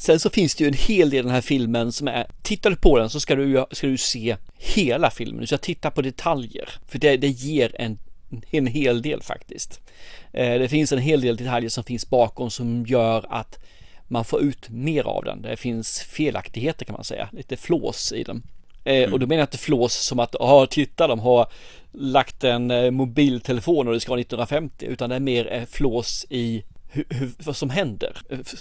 [0.01, 2.71] Sen så finns det ju en hel del i den här filmen som är, tittar
[2.71, 6.03] du på den så ska du, ska du se hela filmen, du ska titta på
[6.03, 6.69] detaljer.
[6.89, 7.99] För det, det ger en,
[8.51, 9.81] en hel del faktiskt.
[10.33, 13.59] Eh, det finns en hel del detaljer som finns bakom som gör att
[14.09, 15.43] man får ut mer av den.
[15.43, 18.43] Det finns felaktigheter kan man säga, lite flås i den.
[18.85, 19.13] Eh, mm.
[19.13, 21.47] Och då menar jag inte flås som att, ja titta de har
[21.93, 26.63] lagt en eh, mobiltelefon och det ska vara 1950 utan det är mer flås i
[26.92, 28.16] hur, hur, vad som händer.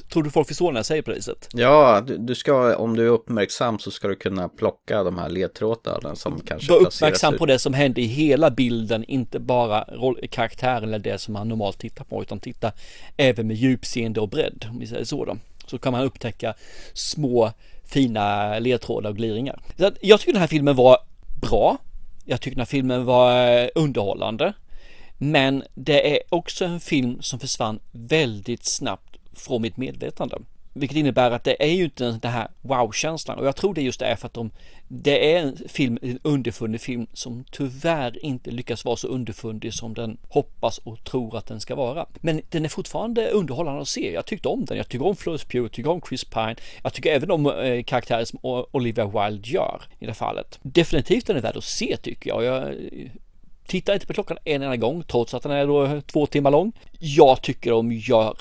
[0.09, 1.49] Tror du folk förstår när jag säger på det sättet?
[1.53, 5.29] Ja, du, du, ska, om du är uppmärksam så ska du kunna plocka de här
[5.29, 10.19] ledtrådarna som kanske Var uppmärksam på det som händer i hela bilden, inte bara roll,
[10.29, 12.71] karaktären eller det som man normalt tittar på, utan titta
[13.17, 15.37] även med djupseende och bredd, om vi säger så då.
[15.67, 16.53] Så kan man upptäcka
[16.93, 17.51] små
[17.85, 19.61] fina ledtrådar och gliringar.
[19.77, 20.97] Så jag tycker den här filmen var
[21.41, 21.77] bra.
[22.25, 24.53] Jag tycker den här filmen var eh, underhållande.
[25.21, 30.37] Men det är också en film som försvann väldigt snabbt från mitt medvetande.
[30.73, 34.01] Vilket innebär att det är ju inte den här wow-känslan och jag tror det just
[34.01, 34.51] är för att de,
[34.87, 39.93] det är en film, en underfundig film som tyvärr inte lyckas vara så underfundig som
[39.93, 42.05] den hoppas och tror att den ska vara.
[42.21, 44.13] Men den är fortfarande underhållande att se.
[44.13, 44.77] Jag tyckte om den.
[44.77, 46.55] Jag tycker om Florence Pugh, jag tycker om Chris Pine.
[46.83, 50.59] Jag tycker även om eh, karaktärer som Olivia Wilde gör i det fallet.
[50.61, 52.43] Definitivt den är värd att se tycker jag.
[52.43, 52.75] jag
[53.69, 56.71] Titta inte på klockan en enda gång trots att den är då två timmar lång.
[56.99, 58.37] Jag tycker de gör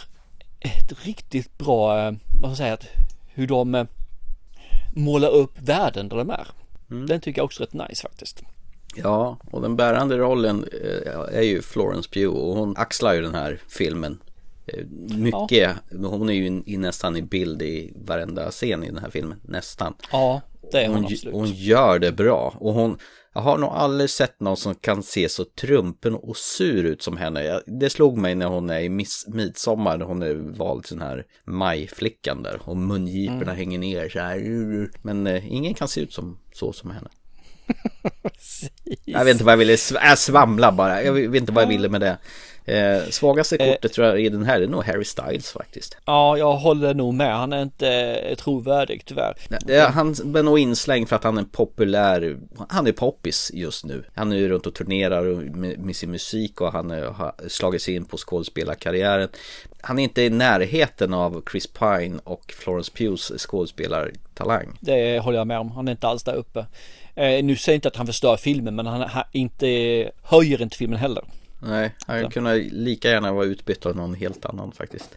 [0.61, 2.12] ett riktigt bra, eh,
[2.43, 2.93] vad ska jag säga,
[3.27, 3.85] hur de eh,
[4.97, 6.47] målar upp världen där de är.
[6.91, 7.07] Mm.
[7.07, 8.43] Den tycker jag också är rätt nice faktiskt.
[8.97, 13.35] Ja, och den bärande rollen eh, är ju Florence Pugh och hon axlar ju den
[13.35, 14.19] här filmen
[15.09, 15.77] mycket.
[15.91, 16.09] Ja.
[16.09, 19.95] Hon är ju i, nästan i bild i varenda scen i den här filmen, nästan.
[20.12, 20.41] Ja,
[20.73, 21.35] det är hon, hon absolut.
[21.35, 22.99] Hon gör det bra och hon,
[23.35, 27.17] jag har nog aldrig sett någon som kan se så trumpen och sur ut som
[27.17, 27.61] henne.
[27.67, 31.09] Det slog mig när hon är i miss, midsommar, när hon är vald till den
[31.09, 32.61] här majflickan där.
[32.64, 33.57] Och mungiporna mm.
[33.57, 34.88] hänger ner så här.
[35.03, 37.09] Men eh, ingen kan se ut som, så som henne.
[39.05, 41.03] jag vet inte vad jag ville, jag svamla bara.
[41.03, 42.19] Jag vet inte vad jag ville med det.
[42.69, 45.97] Eh, svagaste eh, kortet eh, tror jag i den här är nog Harry Styles faktiskt.
[46.05, 47.37] Ja, jag håller nog med.
[47.37, 49.35] Han är inte eh, trovärdig tyvärr.
[49.49, 52.37] Nej, han är nog inslängd för att han är populär.
[52.69, 54.05] Han är poppis just nu.
[54.15, 55.23] Han är ju runt och turnerar
[55.77, 59.29] med, sin musik och han har slagit sig in på skådespelarkarriären.
[59.81, 64.79] Han är inte i närheten av Chris Pine och Florence Pughs skådespelartalang.
[64.81, 65.71] Det håller jag med om.
[65.71, 66.67] Han är inte alls där uppe.
[67.15, 69.67] Eh, nu säger jag inte att han förstör filmen, men han, han inte,
[70.23, 71.25] höjer inte filmen heller.
[71.62, 75.16] Nej, han kunde lika gärna vara utbytt av någon helt annan faktiskt.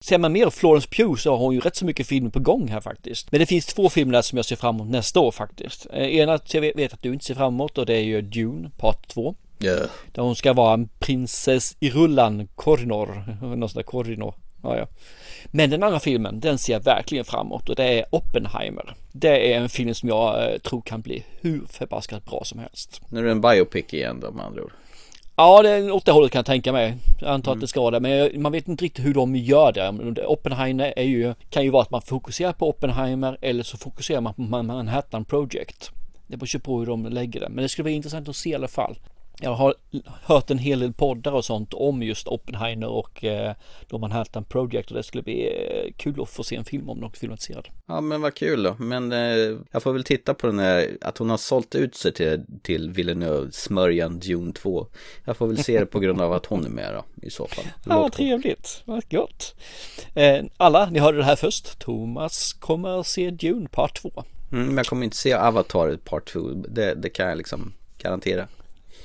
[0.00, 2.68] Ser man mer Florence Pugh så har hon ju rätt så mycket filmer på gång
[2.68, 3.32] här faktiskt.
[3.32, 5.86] Men det finns två filmer som jag ser fram emot nästa år faktiskt.
[5.92, 8.70] Eh, ena jag vet att du inte ser fram emot och det är ju Dune
[8.78, 9.34] Part 2.
[9.60, 9.88] Yeah.
[10.12, 13.24] Där hon ska vara en prinsess i rullan, Kornor,
[13.56, 14.34] någon sån där Kornor.
[14.62, 14.86] Ja, ja.
[15.46, 18.94] Men den andra filmen, den ser jag verkligen framåt och det är Oppenheimer.
[19.12, 23.00] Det är en film som jag eh, tror kan bli hur förbaskat bra som helst.
[23.08, 24.72] Nu är det en biopic igen då med andra ord.
[25.40, 26.96] Ja, det är åt det hållet kan jag tänka mig.
[27.20, 27.58] Jag antar mm.
[27.58, 30.26] att det ska vara det, men man vet inte riktigt hur de gör det.
[30.26, 34.34] Oppenheimer är ju, kan ju vara att man fokuserar på Oppenheimer eller så fokuserar man
[34.34, 35.90] på Manhattan Project.
[36.26, 38.54] Det beror på hur de lägger det, men det skulle vara intressant att se i
[38.54, 38.98] alla fall.
[39.40, 39.74] Jag har
[40.22, 43.54] hört en hel del poddar och sånt om just Oppenheimer och eh,
[43.88, 46.96] då Manhattan Project och det skulle bli eh, kul att få se en film om
[46.96, 47.68] den och filmatiserad.
[47.86, 51.18] Ja men vad kul då, men eh, jag får väl titta på den här, att
[51.18, 54.86] hon har sålt ut sig till, till Villeneuve, smörjan Dune 2.
[55.24, 57.46] Jag får väl se det på grund av att hon är med då, i så
[57.46, 57.64] fall.
[57.86, 59.54] ja, vad trevligt, vad gott.
[60.14, 64.24] Eh, alla, ni hörde det här först, Thomas kommer att se Dune Part 2.
[64.52, 68.46] Mm, men jag kommer inte se Avatar Part 2, det, det kan jag liksom garantera.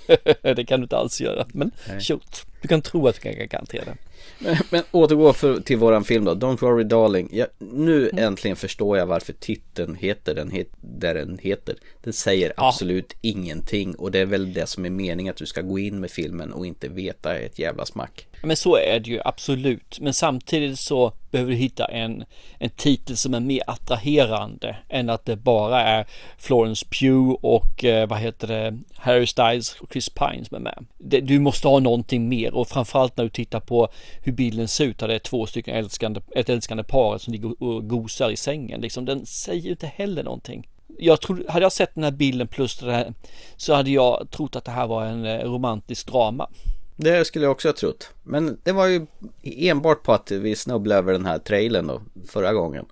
[0.42, 2.46] det kan du inte alls göra, men shoot.
[2.62, 3.96] Du kan tro att du kan garantera det.
[4.40, 7.30] Men, men återgå för, till våran film då, Don't Worry Darling.
[7.32, 11.76] Ja, nu äntligen förstår jag varför titeln heter den het, där den heter.
[12.04, 12.68] Den säger Ja.
[12.68, 16.00] absolut ingenting och det är väl det som är meningen att du ska gå in
[16.00, 18.28] med filmen och inte veta ett jävla smack.
[18.46, 20.00] Men så är det ju absolut.
[20.02, 22.24] Men samtidigt så behöver du hitta en,
[22.60, 26.06] en titel som är mer attraherande än att det bara är
[26.38, 30.86] Florence Pugh och eh, vad heter det Harry Styles och Chris Pine som är med.
[31.24, 33.88] Du måste ha någonting mer och framförallt när du tittar på
[34.22, 34.98] hur bilden ser ut.
[34.98, 38.82] Där det är två stycken älskande, ett älskande par som ligger och gosar i sängen.
[38.82, 40.68] Liksom, den säger inte heller någonting.
[40.98, 43.14] Jag tror, hade jag sett den här bilden plus det här
[43.58, 46.50] så hade jag trott att det här var en eh, romantisk drama.
[46.96, 48.10] Det skulle jag också ha trott.
[48.24, 49.06] Men det var ju
[49.44, 52.86] enbart på att vi snubblade över den här trailern då, förra gången.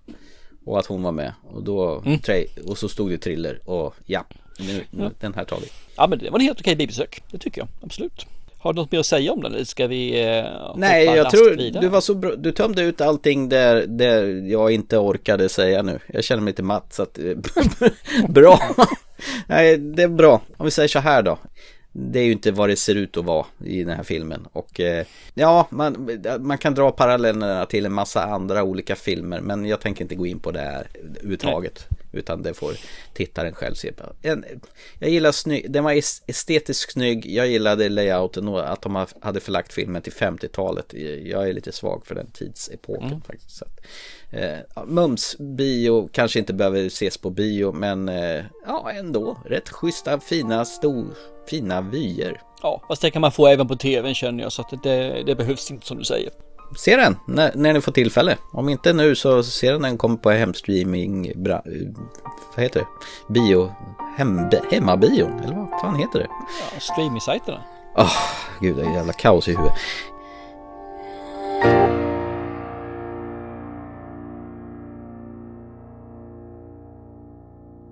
[0.66, 1.34] Och att hon var med.
[1.44, 4.26] Och, då, tra- och så stod det thriller och ja,
[4.60, 5.68] nu, nu, den här tar vi.
[5.96, 8.26] Ja men det var en helt okej bibesök, det tycker jag absolut.
[8.62, 10.46] Har du något mer att säga om den eller ska vi eh,
[10.76, 11.84] Nej, jag tror vidare?
[11.84, 12.36] du var så bra.
[12.36, 16.00] Du tömde ut allting där, där jag inte orkade säga nu.
[16.08, 17.20] Jag känner mig lite matt så att
[18.30, 18.60] bra.
[19.48, 20.42] Nej, det är bra.
[20.58, 21.38] Om vi säger så här då.
[21.92, 24.80] Det är ju inte vad det ser ut att vara i den här filmen och
[24.80, 29.80] eh, ja, man, man kan dra parallellerna till en massa andra olika filmer men jag
[29.80, 32.74] tänker inte gå in på det här överhuvudtaget utan det får
[33.14, 33.92] tittaren själv se.
[34.22, 34.46] En,
[35.00, 39.08] jag gillar snygg, den var es- estetiskt snygg, jag gillade layouten och att de ha-
[39.22, 40.94] hade förlagt filmen till 50-talet.
[41.24, 43.58] Jag är lite svag för den tidsepoken faktiskt.
[43.58, 43.80] Så att,
[44.32, 50.20] eh, Mums bio kanske inte behöver ses på bio men eh, ja ändå rätt schyssta
[50.20, 51.06] fina stor
[51.50, 52.42] fina vyer.
[52.64, 55.36] Ja, fast det kan man få även på tvn känner jag så att det, det
[55.36, 56.32] behövs inte som du säger.
[56.76, 58.38] Se den när, när ni får tillfälle.
[58.52, 61.64] Om inte nu så se den när den kommer på hemstreaming, bra,
[62.56, 62.88] vad heter det?
[63.34, 63.72] Bio,
[64.18, 66.28] hem, hemmabion, eller vad fan heter det?
[66.74, 67.62] Ja, streamingsajterna.
[67.96, 68.14] Åh,
[68.62, 69.74] gud det är jävla kaos i huvudet.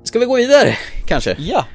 [0.04, 1.36] Ska vi gå vidare kanske?
[1.40, 1.66] Ja,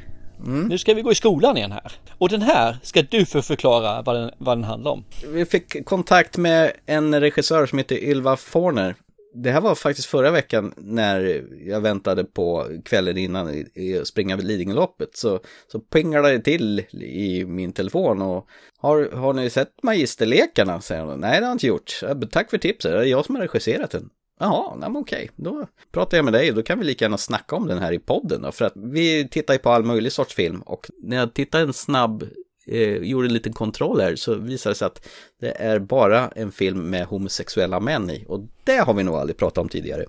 [0.47, 0.67] Mm.
[0.67, 1.93] nu ska vi gå i skolan igen här.
[2.19, 5.05] Och den här ska du få förklara vad den, vad den handlar om.
[5.29, 8.95] Vi fick kontakt med en regissör som heter Ylva Forner.
[9.37, 14.37] Det här var faktiskt förra veckan när jag väntade på kvällen innan i, i springa
[14.37, 15.17] vid Lidingöloppet.
[15.17, 15.41] Så,
[15.73, 18.47] så pingade det till i min telefon och
[18.79, 20.81] har, har ni sett Magisterlekarna?
[20.81, 21.21] säger hon.
[21.21, 22.01] Nej, det har jag inte gjort.
[22.31, 24.11] Tack för tipset, det är jag som har regisserat den.
[24.41, 27.19] Jaha, nej men okej, då pratar jag med dig och då kan vi lika gärna
[27.19, 28.53] snacka om den här i podden då.
[28.53, 31.73] För att vi tittar ju på all möjlig sorts film och när jag tittar en
[31.73, 32.29] snabb
[32.67, 35.09] eh, gjorde en liten kontroll här så visade det sig att
[35.41, 38.25] det är bara en film med homosexuella män i.
[38.29, 40.05] Och det har vi nog aldrig pratat om tidigare.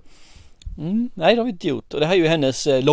[0.78, 1.94] Mm, nej, det har vi inte gjort.
[1.94, 2.84] Och det här är ju hennes eh.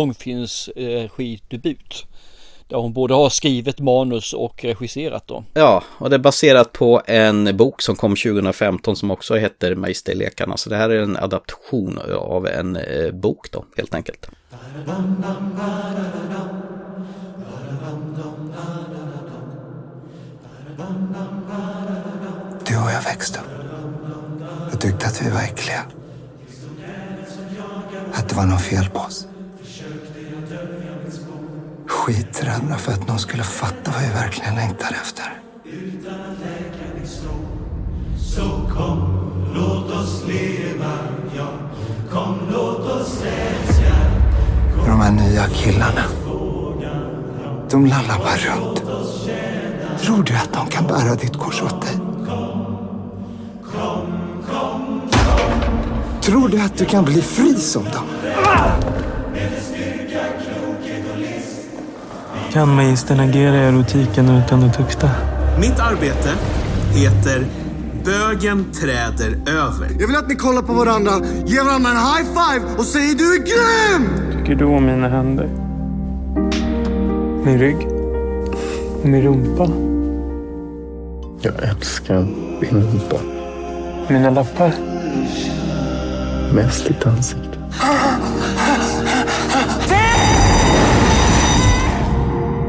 [2.67, 5.43] Där hon både har skrivit manus och regisserat då.
[5.53, 10.57] Ja, och det är baserat på en bok som kom 2015 som också heter Magisterlekarna.
[10.57, 14.29] Så det här är en adaption av en eh, bok då, helt enkelt.
[22.65, 23.45] Du och jag växte upp.
[24.71, 25.85] Jag tyckte att vi var äckliga.
[28.13, 29.27] Att det var något fel på oss.
[32.03, 35.25] Skiträdda för att någon skulle fatta vad vi verkligen längtade efter.
[44.85, 46.03] De här nya killarna.
[47.69, 48.83] De lallar bara runt.
[50.01, 51.99] Tror du att de kan bära ditt kors åt dig?
[56.21, 58.05] Tror du att du kan bli fri som dem?
[62.53, 65.09] Kan magistern agera i erotiken utan att tukta?
[65.59, 66.29] Mitt arbete
[66.91, 67.45] heter
[68.05, 69.87] Bögen träder över.
[69.99, 71.11] Jag vill att ni kollar på varandra,
[71.45, 74.09] ger varandra en high five och säger du är grym!
[74.31, 75.49] Tycker du om mina händer?
[77.45, 77.87] Min rygg?
[79.03, 79.69] Min rumpa?
[81.41, 82.27] Jag älskar
[82.59, 83.17] din rumpa.
[84.07, 84.73] Mina lappar?
[86.53, 87.57] Mest ditt ansikte.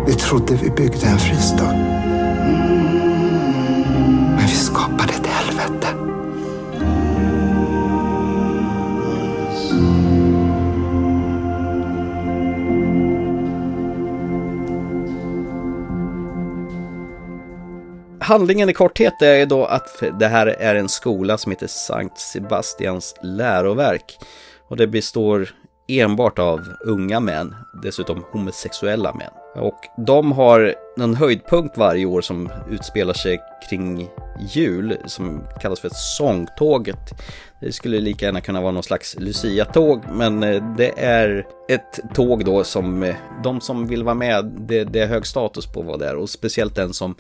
[0.06, 1.74] Vi trodde vi byggde en fristad.
[4.36, 5.86] Men vi skapade ett helvete.
[18.20, 22.18] Handlingen i korthet är ju då att det här är en skola som heter Sankt
[22.18, 24.18] Sebastians läroverk.
[24.68, 25.48] Och det består
[25.88, 29.43] enbart av unga män, dessutom homosexuella män.
[29.56, 33.40] Och de har en höjdpunkt varje år som utspelar sig
[33.70, 34.08] kring
[34.54, 37.20] jul som kallas för ett sångtåget.
[37.60, 42.44] Det skulle lika gärna kunna vara någon slags Lucia-tåg men eh, det är ett tåg
[42.44, 45.86] då som eh, de som vill vara med, det, det är hög status på att
[45.86, 47.14] vara där och speciellt den som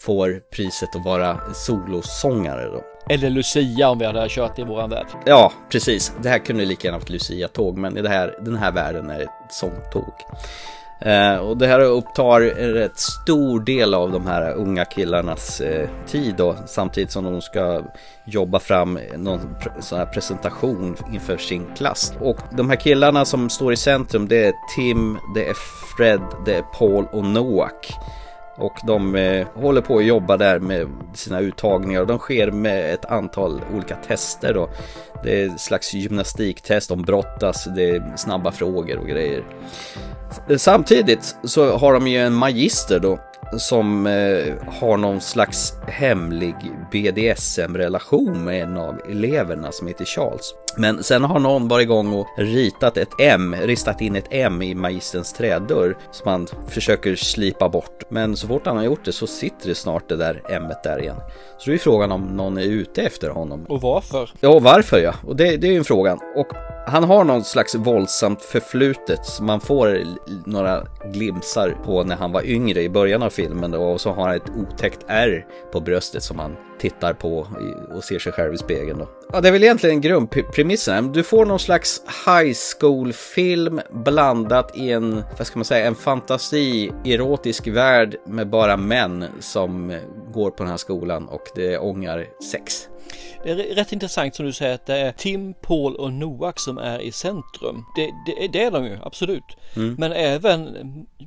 [0.00, 2.84] får priset att vara solosångare då.
[3.10, 5.06] Eller Lucia om vi hade kört i våran värld.
[5.26, 6.12] Ja, precis.
[6.22, 9.20] Det här kunde lika gärna varit Lucia-tåg, men i det här, den här världen är
[9.20, 10.12] ett sångtåg.
[11.00, 15.88] Eh, och det här upptar en rätt stor del av de här unga killarnas eh,
[16.06, 17.82] tid då, samtidigt som de ska
[18.24, 22.14] jobba fram någon pr sån här presentation inför sin klass.
[22.20, 25.54] Och de här killarna som står i centrum, det är Tim, det är
[25.96, 27.92] Fred, det är Paul och Noak.
[28.56, 32.94] Och de eh, håller på att jobba där med sina uttagningar och de sker med
[32.94, 34.68] ett antal olika tester då.
[35.22, 39.44] Det är ett slags gymnastiktest, de brottas, det är snabba frågor och grejer.
[40.56, 43.18] Samtidigt så har de ju en magister då
[43.56, 46.54] som eh, har någon slags hemlig
[46.92, 50.54] BDSM-relation med en av eleverna som heter Charles.
[50.78, 54.74] Men sen har någon varit igång och ritat ett M, ristat in ett M i
[54.74, 58.04] magisterns trädörr som han försöker slipa bort.
[58.08, 61.00] Men så fort han har gjort det så sitter det snart det där M där
[61.00, 61.16] igen.
[61.58, 63.66] Så det är frågan om någon är ute efter honom.
[63.68, 64.30] Och varför?
[64.40, 65.14] Ja, varför ja.
[65.26, 66.18] Och det, det är ju en fråga.
[66.36, 66.52] Och
[66.86, 70.02] han har någon slags våldsamt förflutet som man får
[70.46, 74.36] några glimsar på när han var yngre i början av filmen och så har han
[74.36, 77.46] ett otäckt R på bröstet som han tittar på
[77.94, 79.08] och ser sig själv i spegeln då.
[79.32, 80.00] Ja, det är väl egentligen
[80.68, 81.12] premissen.
[81.12, 87.66] Du får någon slags high school-film blandat i en, vad ska man säga, en fantasi-erotisk
[87.66, 90.00] värld med bara män som
[90.32, 92.88] går på den här skolan och det ångar sex.
[93.44, 96.78] Det är rätt intressant som du säger att det är Tim, Paul och Noak som
[96.78, 97.84] är i centrum.
[97.96, 99.56] Det, det, det är de ju, absolut.
[99.76, 99.96] Mm.
[99.98, 100.76] Men även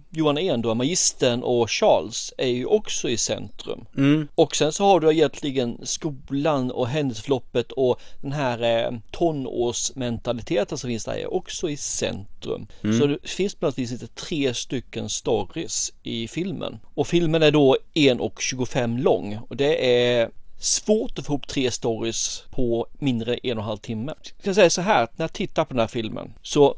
[0.10, 3.86] Johan Ehn magistern och Charles är ju också i centrum.
[3.98, 4.28] Mm.
[4.36, 10.88] Och sen så har du egentligen skolan och händelseförloppet och den här eh, tonårsmentaliteten som
[10.88, 12.68] finns där är också i centrum.
[12.84, 13.00] Mm.
[13.00, 16.80] Så det finns på något vis lite tre stycken stories i filmen.
[16.94, 20.30] Och filmen är då 1.25 lång och det är
[20.64, 24.14] svårt att få ihop tre stories på mindre en och en halv timme.
[24.36, 26.76] Jag kan säga så här, när jag tittar på den här filmen så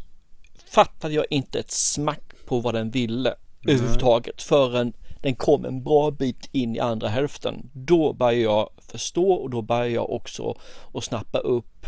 [0.66, 3.76] fattade jag inte ett smack på vad den ville mm.
[3.76, 7.70] överhuvudtaget förrän den kom en bra bit in i andra hälften.
[7.74, 10.58] Då började jag förstå och då började jag också
[10.94, 11.86] att snappa upp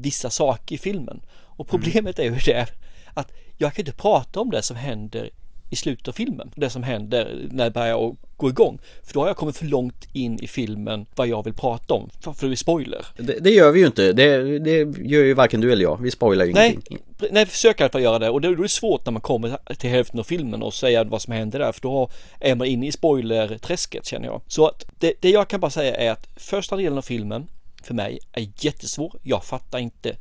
[0.00, 1.20] vissa saker i filmen.
[1.32, 2.66] Och problemet är ju det
[3.14, 5.30] att jag kan inte prata om det som händer
[5.70, 6.50] i slutet av filmen.
[6.54, 8.78] Det som händer när det börjar gå igång.
[9.02, 12.10] För då har jag kommit för långt in i filmen vad jag vill prata om.
[12.20, 13.06] För, för det är spoiler.
[13.16, 14.12] Det, det, gör vi ju inte.
[14.12, 16.02] Det, det, gör ju varken du eller jag.
[16.02, 16.98] Vi spoilar ju nej, ingenting.
[17.30, 18.30] Nej, vi försöker i alla fall göra det.
[18.30, 21.04] Och det, då är det svårt när man kommer till hälften av filmen och säga
[21.04, 21.72] vad som händer där.
[21.72, 24.40] För då är man inne i spoilerträsket känner jag.
[24.48, 27.46] Så att det, det jag kan bara säga är att första delen av filmen
[27.82, 29.18] för mig är jättesvår.
[29.22, 30.16] Jag fattar inte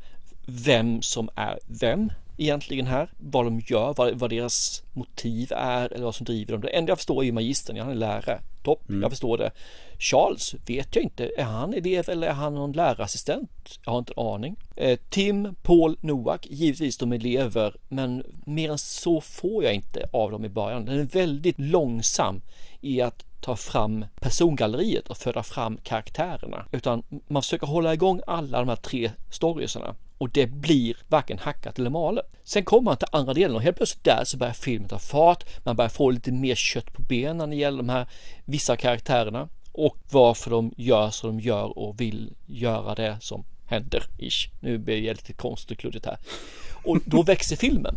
[0.46, 2.12] vem som är vem
[2.44, 3.10] egentligen här.
[3.18, 6.62] Vad de gör, vad, vad deras motiv är eller vad som driver dem.
[6.62, 8.40] Det enda jag förstår är ju magistern, han är lärare.
[8.64, 9.02] Topp, mm.
[9.02, 9.52] jag förstår det.
[10.00, 11.32] Charles vet jag inte.
[11.38, 13.80] Är han elev eller är han någon lärarassistent?
[13.86, 14.56] Jag har inte en aning.
[14.76, 20.32] Eh, Tim, Paul, Noak, givetvis de elever, men mer än så får jag inte av
[20.32, 20.86] dem i början.
[20.86, 22.42] Den är väldigt långsam
[22.82, 26.66] i att ta fram persongalleriet och föra fram karaktärerna.
[26.72, 31.80] Utan man försöker hålla igång alla de här tre storiesarna och det blir varken hackat
[31.80, 32.26] eller malet.
[32.44, 35.44] Sen kommer man till andra delen och helt plötsligt där så börjar filmen ta fart.
[35.66, 38.08] Man börjar få lite mer kött på benen när det gäller de här
[38.46, 44.04] vissa karaktärerna och varför de gör som de gör och vill göra det som händer.
[44.18, 44.50] Ish.
[44.60, 46.18] Nu blir det lite konstigt och kluddigt här.
[46.84, 47.96] Och då växer filmen.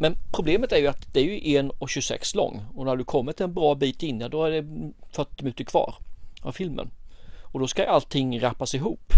[0.00, 3.54] Men problemet är ju att det är ju 1.26 lång och när du kommit en
[3.54, 5.94] bra bit in, ja, då är det 40 minuter kvar
[6.42, 6.90] av filmen.
[7.42, 9.12] Och då ska allting rappas ihop.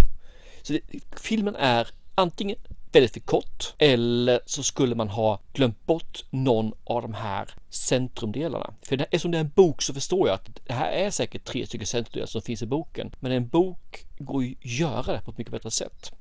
[0.63, 0.81] Så det,
[1.17, 1.89] filmen är
[2.19, 2.57] antingen
[2.93, 8.75] väldigt för kort eller så skulle man ha glömt bort någon av de här centrumdelarna.
[8.83, 11.45] För det, eftersom det är en bok så förstår jag att det här är säkert
[11.45, 13.15] tre stycken centrumdelar som finns i boken.
[13.21, 16.13] Men en bok går ju att göra det på ett mycket bättre sätt.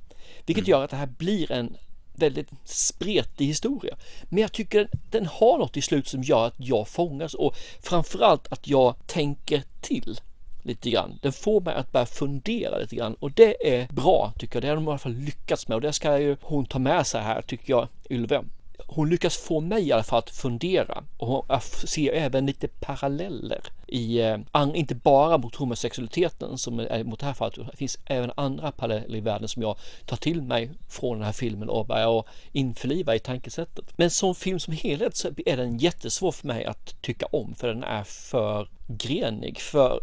[0.46, 0.70] Vilket mm.
[0.70, 1.76] gör att det här blir en
[2.14, 3.96] väldigt spretig historia.
[4.24, 7.54] Men jag tycker den, den har något i slut som gör att jag fångas och
[7.82, 10.20] framförallt att jag tänker till
[10.62, 11.18] lite grann.
[11.22, 14.62] Den får mig att börja fundera lite grann och det är bra tycker jag.
[14.62, 17.06] Det har de i alla fall lyckats med och det ska ju hon ta med
[17.06, 18.42] sig här tycker jag, Ylve.
[18.86, 23.60] hon lyckas få mig i alla fall att fundera och jag ser även lite paralleller
[23.88, 24.38] i, eh,
[24.74, 29.16] inte bara mot homosexualiteten som är mot det här fallet, det finns även andra paralleller
[29.16, 33.18] i världen som jag tar till mig från den här filmen och börjar införliva i
[33.18, 33.84] tankesättet.
[33.96, 37.68] Men som film som helhet så är den jättesvår för mig att tycka om för
[37.68, 40.00] den är för grenig, för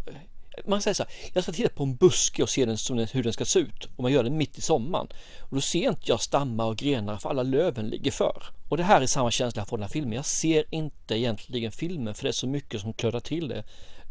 [0.64, 3.22] man säger så här, jag ska titta på en buske och se den som hur
[3.22, 5.06] den ska se ut och man gör det mitt i sommaren
[5.40, 8.42] och då ser inte jag stammar och grenar för alla löven ligger för.
[8.68, 10.12] Och det här är samma känsla jag får den här filmen.
[10.12, 13.64] Jag ser inte egentligen filmen för det är så mycket som klödar till det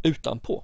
[0.04, 0.64] utanpå.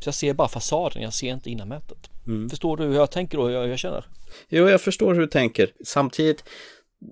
[0.00, 2.10] Så jag ser bara fasaden, jag ser inte innanmätet.
[2.26, 2.50] Mm.
[2.50, 4.04] Förstår du hur jag tänker och hur jag, hur jag känner?
[4.48, 5.72] Jo, jag förstår hur du tänker.
[5.84, 6.44] Samtidigt,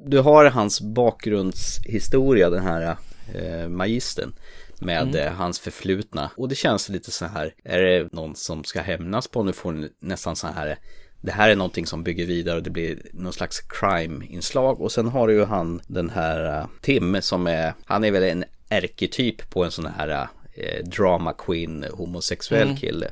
[0.07, 2.97] du har hans bakgrundshistoria, den här
[3.35, 4.33] eh, magistern
[4.81, 5.27] med mm.
[5.27, 6.31] Eh, hans förflutna.
[6.37, 9.89] Och det känns lite så här, är det någon som ska hämnas på nu får
[10.01, 10.79] nästan så här
[11.23, 14.81] det här är någonting som bygger vidare och det blir någon slags crime-inslag.
[14.81, 18.23] Och sen har du ju han den här uh, Tim som är, han är väl
[18.23, 20.29] en ärketyp på en sån här
[20.61, 22.77] uh, drama queen homosexuell mm.
[22.77, 23.11] kille.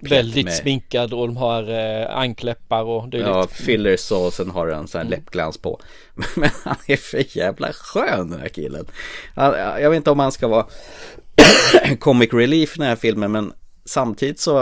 [0.00, 0.54] Väldigt med...
[0.54, 3.28] sminkad och de har eh, ankläppar och dylikt.
[3.28, 5.18] Ja, fillers och sen har han sån här mm.
[5.18, 5.80] läppglans på.
[6.36, 8.86] Men han är för jävla skön den här killen.
[9.80, 10.66] Jag vet inte om han ska vara
[11.98, 13.52] comic relief i den här filmen men
[13.84, 14.58] samtidigt så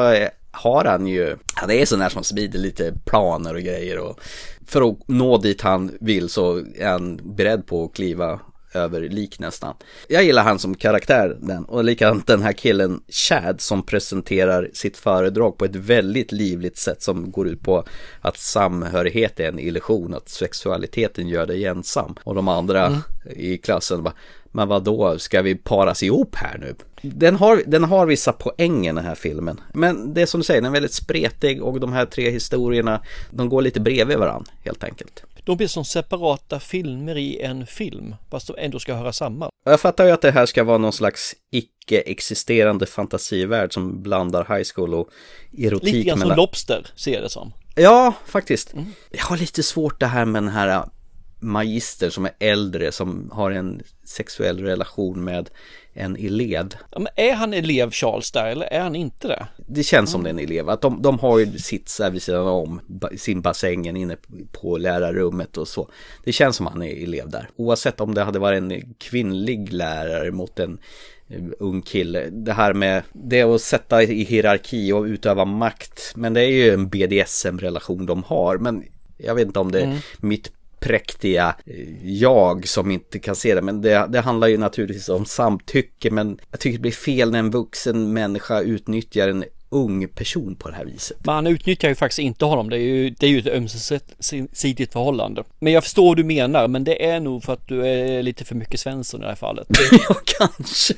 [0.51, 4.21] har han ju, han är sån där som smider lite planer och grejer och
[4.67, 8.41] för att nå dit han vill så är han beredd på att kliva
[8.77, 9.75] över lik nästan.
[10.09, 14.97] Jag gillar han som karaktär den och likadant den här killen Chad som presenterar sitt
[14.97, 17.85] föredrag på ett väldigt livligt sätt som går ut på
[18.21, 23.01] att samhörighet är en illusion, att sexualiteten gör dig ensam och de andra mm.
[23.37, 24.15] i klassen bara
[24.55, 26.75] men vad då ska vi paras ihop här nu?
[27.03, 29.61] Den har, den har vissa poänger den här filmen.
[29.73, 33.01] Men det är som du säger, den är väldigt spretig och de här tre historierna,
[33.31, 35.25] de går lite bredvid varandra helt enkelt.
[35.45, 39.51] De blir som separata filmer i en film, fast de ändå ska höra samman.
[39.65, 44.69] Jag fattar ju att det här ska vara någon slags icke-existerande fantasivärld som blandar high
[44.75, 45.09] school och
[45.59, 45.95] erotik.
[45.95, 46.37] Lite grann mellan...
[46.37, 47.53] som Lobster, ser det som.
[47.75, 48.73] Ja, faktiskt.
[48.73, 48.87] Mm.
[49.11, 50.89] Jag har lite svårt det här med den här
[51.45, 55.51] magister som är äldre som har en sexuell relation med
[55.95, 56.75] en elev.
[56.91, 59.47] Ja, men är han elev Charles där eller är han inte det?
[59.67, 60.37] Det känns som mm.
[60.37, 60.69] det är en elev.
[60.69, 62.81] Att de, de har ju sitt så här vid sidan om
[63.17, 64.17] sin bassängen inne
[64.53, 65.91] på lärarrummet och så.
[66.25, 67.51] Det känns som han är elev där.
[67.57, 70.79] Oavsett om det hade varit en kvinnlig lärare mot en
[71.29, 72.31] eh, ung kille.
[72.31, 76.13] Det här med det att sätta i hierarki och utöva makt.
[76.17, 78.59] Men det är ju en BDSM-relation de har.
[78.59, 78.85] Men
[79.17, 79.99] jag vet inte om det är mm.
[80.19, 80.53] mitt
[80.85, 83.63] präktiga eh, jag som inte kan se det.
[83.63, 86.11] Men det, det handlar ju naturligtvis om samtycke.
[86.11, 90.69] Men jag tycker det blir fel när en vuxen människa utnyttjar en ung person på
[90.69, 91.27] det här viset.
[91.27, 92.71] Man utnyttjar ju faktiskt inte honom.
[92.71, 95.45] Det är ju, det är ju ett ömsesidigt förhållande.
[95.59, 98.45] Men jag förstår vad du menar, men det är nog för att du är lite
[98.45, 99.67] för mycket Svensson i det här fallet.
[100.09, 100.95] ja, kanske.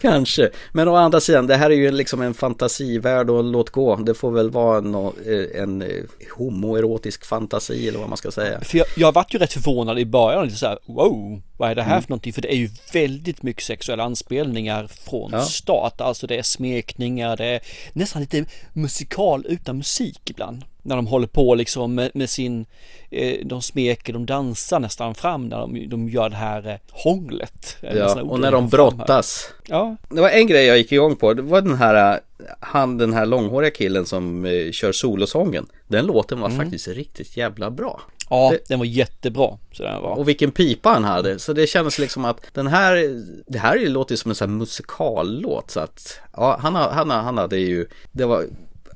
[0.00, 0.50] Kanske.
[0.72, 3.96] Men å andra sidan, det här är ju liksom en fantasivärld och låt gå.
[3.96, 5.88] Det får väl vara en, eh, en eh,
[6.36, 8.60] homoerotisk fantasi eller vad man ska säga.
[8.60, 11.74] För jag, jag varit ju rätt förvånad i början, lite så här, wow, vad är
[11.74, 12.02] det här mm.
[12.02, 12.32] för någonting?
[12.32, 15.42] För det är ju väldigt mycket sexuella anspelningar från ja.
[15.42, 16.00] start.
[16.00, 17.60] Alltså det är smekningar, det är
[17.92, 20.64] nästan lite musikal utan musik ibland.
[20.82, 22.66] När de håller på liksom med, med sin,
[23.10, 27.76] eh, de smeker, de dansar nästan fram när de, de gör det här eh, hånglet.
[27.80, 29.50] Ja, och när de brottas.
[29.68, 29.96] Ja.
[30.08, 33.12] Det var en grej jag gick igång på, det var den här, eh, han den
[33.12, 35.66] här långhåriga killen som eh, kör solosången.
[35.88, 36.60] Den låten var mm.
[36.60, 38.00] faktiskt riktigt jävla bra.
[38.30, 39.58] Ja, det, den var jättebra.
[39.72, 40.18] Så den var.
[40.18, 41.38] Och vilken pipa han hade.
[41.38, 45.70] Så det kändes liksom att den här, det här låter som en sån här musikallåt.
[45.70, 48.44] Så att, ja, han, han, han hade ju, det var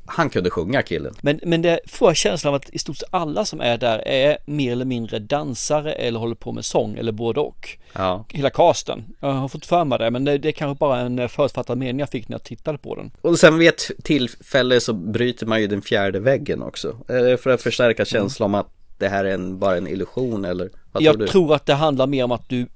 [0.07, 1.15] han kunde sjunga killen.
[1.21, 4.09] Men, men det får jag känslan av att i stort sett alla som är där
[4.09, 7.79] är mer eller mindre dansare eller håller på med sång eller både och.
[7.93, 8.25] Ja.
[8.29, 9.05] Hela casten.
[9.21, 12.01] Jag har fått för mig det men det, det är kanske bara en förutfattad mening
[12.01, 13.11] jag fick när jag tittade på den.
[13.21, 16.97] Och sen vid ett tillfälle så bryter man ju den fjärde väggen också.
[17.39, 18.55] För att förstärka känslan mm.
[18.55, 20.71] om att det här är en, bara en illusion eller?
[20.93, 22.67] Vad jag tror, tror att det handlar mer om att du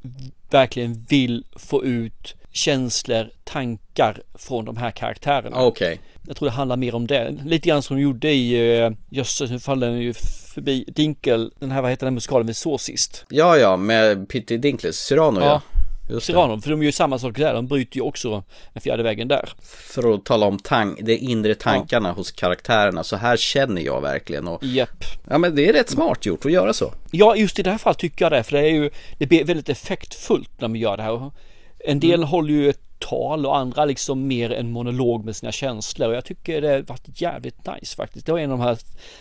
[0.51, 5.57] verkligen vill få ut känslor, tankar från de här karaktärerna.
[5.57, 5.93] Okej.
[5.93, 5.99] Okay.
[6.27, 7.37] Jag tror det handlar mer om det.
[7.45, 10.15] Lite grann som de gjorde i, uh, jösses nu faller den ju
[10.55, 13.25] förbi, Dinkel, den här vad heter den musikalen vi såg sist?
[13.29, 15.47] Ja, ja, med Pitti Dinkles, Cyrano ja.
[15.47, 15.78] ja.
[16.21, 18.43] Cyrano, för de gör ju samma sak där, de bryter ju också
[18.73, 19.53] den fjärde vägen där.
[19.63, 22.13] För att tala om tank, de inre tankarna ja.
[22.13, 25.05] hos karaktärerna, så här känner jag verkligen och Japp.
[25.31, 26.93] Ja men det är rätt smart gjort att göra så.
[27.11, 29.45] Ja, just i det här fallet tycker jag det, för det är ju, det blir
[29.45, 31.31] väldigt effektfullt när man gör det här.
[31.79, 32.29] En del mm.
[32.29, 36.09] håller ju ett tal och andra liksom mer en monolog med sina känslor.
[36.09, 38.27] Och jag tycker det har varit jävligt nice faktiskt.
[38.27, 38.79] Det var en av de här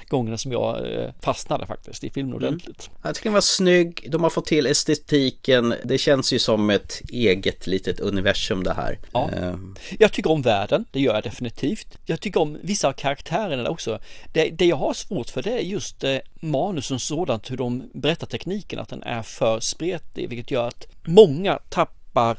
[0.07, 2.47] gångerna som jag eh, fastnade faktiskt i filmen Mm.
[2.47, 2.89] ordentligt.
[3.03, 7.01] Jag tycker den var snygg, de har fått till estetiken, det känns ju som ett
[7.11, 8.99] eget litet universum det här.
[9.13, 9.30] Ja.
[9.34, 9.55] Eh,
[9.99, 11.97] Jag tycker om världen, det gör jag definitivt.
[12.05, 13.99] Jag tycker om vissa av karaktärerna också.
[14.34, 18.28] Det, det jag har svårt för det är just eh, manusen sådant, hur de berättar
[18.28, 22.38] tekniken, att den är för spretig, vilket gör att många tappar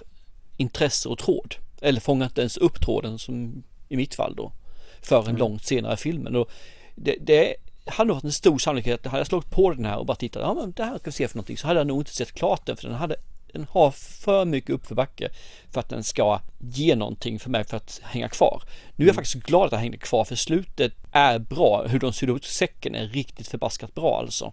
[0.58, 1.54] intresse och tråd.
[1.80, 4.52] Eller fångar inte ens upp tråden som i mitt fall då.
[5.02, 6.36] För en långt senare i filmen.
[6.36, 6.50] Och
[6.94, 7.54] det, det
[7.86, 10.16] hade nog varit en stor sannolikhet att hade jag slagit på den här och bara
[10.16, 12.14] tittat, ja men det här ska vi se för någonting, så hade jag nog inte
[12.14, 13.16] sett klart den för den hade
[13.52, 15.28] den har för mycket uppförbacke
[15.70, 18.62] för att den ska ge någonting för mig för att hänga kvar.
[18.96, 21.86] Nu är jag faktiskt glad att jag hängde kvar för slutet är bra.
[21.86, 24.52] Hur de sydde ut säcken är riktigt förbaskat bra alltså.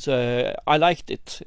[0.00, 1.42] Så eh, I liked it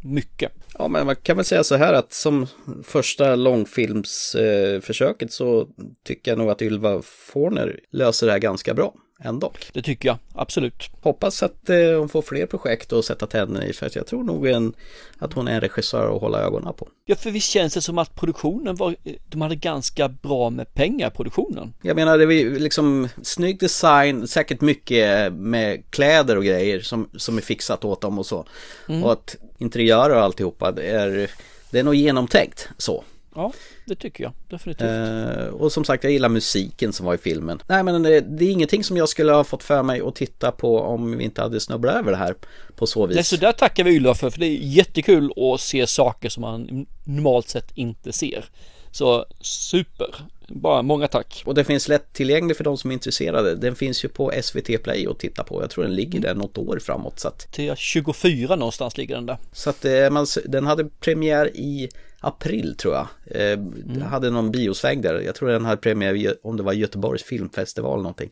[0.00, 0.52] mycket.
[0.78, 2.46] Ja, men man kan väl säga så här att som
[2.84, 5.68] första långfilmsförsöket så
[6.04, 9.52] tycker jag nog att Ylva Forner löser det här ganska bra ändå.
[9.72, 10.90] Det tycker jag, absolut.
[11.00, 14.22] Hoppas att eh, hon får fler projekt att sätta tänderna i för att jag tror
[14.22, 14.72] nog en,
[15.18, 16.88] att hon är en regissör att hålla ögonen på.
[17.04, 18.96] Ja, för visst känns det som att produktionen var,
[19.28, 21.74] de hade ganska bra med pengar, produktionen.
[21.82, 27.36] Jag menar det ju liksom snygg design, säkert mycket med kläder och grejer som, som
[27.36, 28.44] är fixat åt dem och så.
[28.88, 29.04] Mm.
[29.04, 31.30] Och att interiörer och alltihopa, det är,
[31.70, 33.04] det är nog genomtänkt så.
[33.34, 33.52] Ja,
[33.88, 34.88] det tycker jag definitivt.
[34.88, 37.62] Eh, och som sagt, jag gillar musiken som var i filmen.
[37.66, 40.52] Nej, men det, det är ingenting som jag skulle ha fått för mig att titta
[40.52, 42.34] på om vi inte hade snubblat över det här
[42.76, 43.14] på så vis.
[43.14, 46.40] Nej, så där tackar vi Ylva för, för det är jättekul att se saker som
[46.40, 48.44] man normalt sett inte ser.
[48.90, 50.14] Så super,
[50.48, 51.42] bara många tack.
[51.46, 53.54] Och det finns lättillgänglig för de som är intresserade.
[53.54, 55.62] Den finns ju på SVT Play att titta på.
[55.62, 57.18] Jag tror den ligger där något år framåt.
[57.20, 59.36] Så att, Till 24 någonstans ligger den där.
[59.52, 61.88] så att eh, man, den hade premiär i
[62.20, 63.06] april tror jag.
[63.24, 63.58] Eh,
[64.02, 65.20] Hade någon biosväng där.
[65.20, 68.30] Jag tror den hade premiär om det var Göteborgs filmfestival någonting.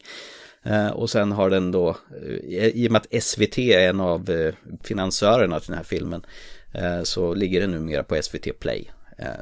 [0.63, 1.97] Eh, och sen har den då,
[2.51, 6.27] eh, i och med att SVT är en av eh, finansiörerna till den här filmen,
[6.73, 8.91] eh, så ligger den numera på SVT Play.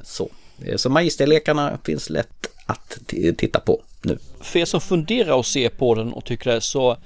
[0.03, 0.31] Så.
[0.77, 2.99] Så Magisterlekarna finns lätt att
[3.37, 4.19] titta på nu.
[4.41, 6.97] För er som funderar och ser på den och tycker det så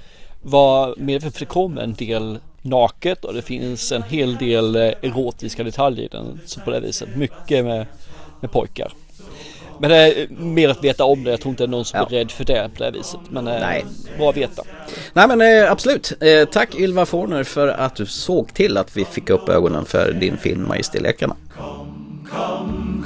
[0.42, 2.38] var medveten för det kommer en del
[2.68, 6.40] naket och det finns en hel del eh, erotiska detaljer i den.
[6.44, 7.86] Så på det viset, mycket med,
[8.40, 8.92] med pojkar.
[9.80, 11.30] Men det är mer att veta om det.
[11.30, 13.20] Jag tror inte det är någon som är rädd för det på det viset.
[13.30, 13.84] Men eh, Nej.
[14.18, 14.62] bra att veta.
[15.12, 16.12] Nej men eh, absolut.
[16.20, 20.12] Eh, tack Ylva Forner för att du såg till att vi fick upp ögonen för
[20.12, 21.36] din film Magisterlekarna.
[21.56, 23.04] Kom, kom,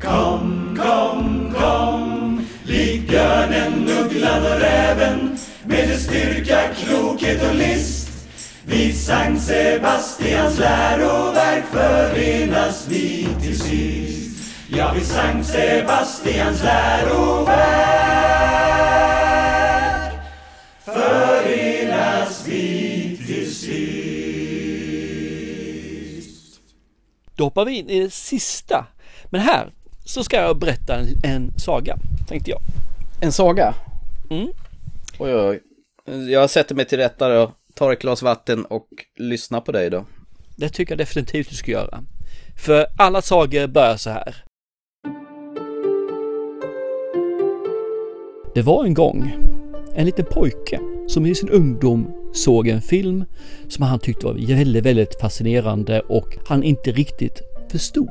[0.00, 8.11] kom, kom, kom Lik björnen, ugglan och räven Med dess styrka, klokhet och list
[8.72, 17.52] Vid Sankt Sebastians läroverk förenas vi till sist Ja, vid Sankt Sebastians läroverk
[20.84, 23.72] förenas vi till sist
[27.36, 28.86] Då hoppar vi in i det sista.
[29.24, 29.72] Men här
[30.04, 31.96] så ska jag berätta en, en saga,
[32.28, 32.60] tänkte jag.
[33.20, 33.74] En saga?
[34.30, 34.48] Mm.
[35.18, 35.60] Oj, oj,
[36.06, 36.32] oj.
[36.32, 40.04] Jag sätter mig till rätta och tar ett glas vatten och lyssnar på dig då.
[40.56, 42.02] Det tycker jag definitivt du ska göra.
[42.66, 44.44] För alla sagor börjar så här.
[48.54, 49.32] Det var en gång
[49.94, 53.24] en liten pojke som i sin ungdom såg en film
[53.68, 58.08] som han tyckte var väldigt, väldigt fascinerande och han inte riktigt förstod.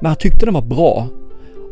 [0.00, 1.08] Men han tyckte den var bra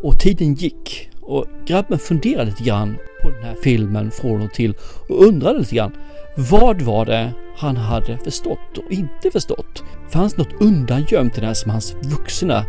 [0.03, 4.73] och tiden gick och grabben funderade lite grann på den här filmen från och till
[5.09, 5.91] och undrade lite grann
[6.35, 9.83] vad var det han hade förstått och inte förstått?
[10.09, 12.65] Fanns något undangömt i den här som hans vuxna,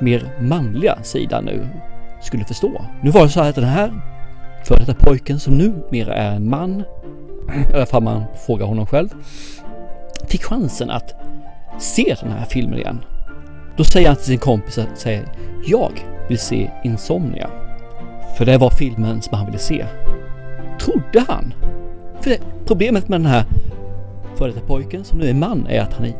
[0.00, 1.68] mer manliga sida nu
[2.22, 2.84] skulle förstå?
[3.02, 3.92] Nu var det så här att den här
[4.64, 6.80] för detta pojken som numera är en man,
[7.70, 9.08] i alla fall man frågar honom själv,
[10.28, 11.14] fick chansen att
[11.78, 13.04] se den här filmen igen.
[13.76, 15.24] Då säger han till sin kompis att säger,
[15.66, 15.92] jag
[16.28, 17.50] vill se Insomnia.
[18.38, 19.86] För det var filmen som han ville se.
[20.80, 21.54] Trodde han.
[22.22, 23.44] För problemet med den här
[24.36, 26.14] före detta pojken som nu är man är att han är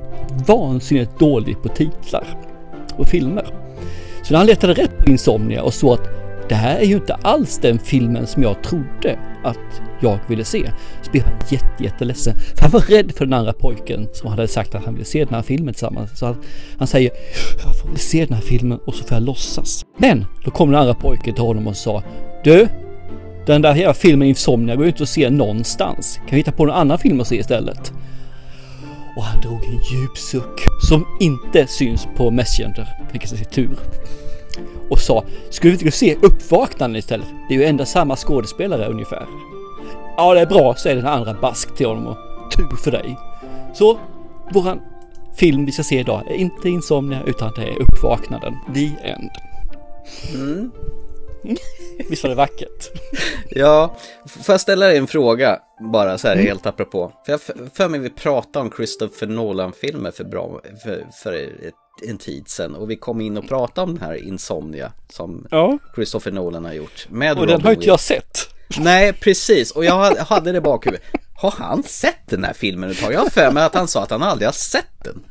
[0.47, 2.27] vansinnigt dålig på titlar
[2.97, 3.47] och filmer.
[4.23, 6.09] Så när han letade rätt på Insomnia och såg att
[6.49, 10.71] det här är ju inte alls den filmen som jag trodde att jag ville se.
[11.03, 12.35] Så blev han jätte, jätteledsen.
[12.35, 15.25] För han var rädd för den andra pojken som hade sagt att han ville se
[15.25, 16.19] den här filmen tillsammans.
[16.19, 16.37] Så han,
[16.79, 17.11] han säger
[17.65, 19.85] jag får väl se den här filmen och så får jag låtsas.
[19.97, 22.03] Men då kom den andra pojken till honom och sa
[22.45, 22.69] Du,
[23.47, 26.17] den där hela filmen Insomnia går ju inte att se någonstans.
[26.17, 27.93] Kan vi hitta på någon annan film att se istället?
[29.17, 33.79] Och han drog en djup suck som inte syns på Messenger, vilket är tur.
[34.91, 37.27] och sa Skulle vi inte gå och se Uppvaknande istället?
[37.49, 39.27] Det är ju ändå samma skådespelare ungefär.
[40.17, 42.17] Ja, det är bra, säger den andra bask till honom och
[42.57, 43.17] tur för dig.
[43.75, 43.99] Så,
[44.53, 44.81] våran
[45.37, 48.55] film vi ska se idag är inte Insomnia utan det är Uppvaknaden.
[48.75, 49.31] The End.
[50.35, 50.71] Mm.
[52.09, 52.89] Visst var det vackert?
[53.51, 55.59] Ja, får jag ställa dig en fråga
[55.93, 56.47] bara så här Mm.
[56.47, 57.13] helt apropå?
[57.27, 57.41] För jag
[57.75, 61.75] för mig vi pratade om Christopher Nolan-filmer för, bra, för, för ett,
[62.09, 65.79] en tid sedan och vi kom in och pratade om den här Insomnia som Ja.
[65.95, 67.07] Christopher Nolan har gjort.
[67.11, 68.39] Med Och den Robin har inte jag sett.
[68.79, 69.71] Nej, precis.
[69.71, 71.03] Och jag hade- hade det i bakhuvudet.
[71.37, 73.13] Har han sett den här filmen ett tag?
[73.13, 75.25] Jag har för mig att han sa att han aldrig har sett den.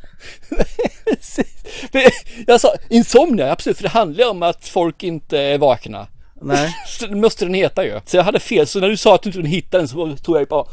[2.48, 6.08] Jag sa Insomnia, absolut, för det handlar om att folk inte är vakna.
[6.44, 6.76] Nej.
[6.88, 8.00] Så måste den heta ju.
[8.06, 10.40] Så jag hade fel, så när du sa att du inte hittade den så tror
[10.40, 10.66] jag bara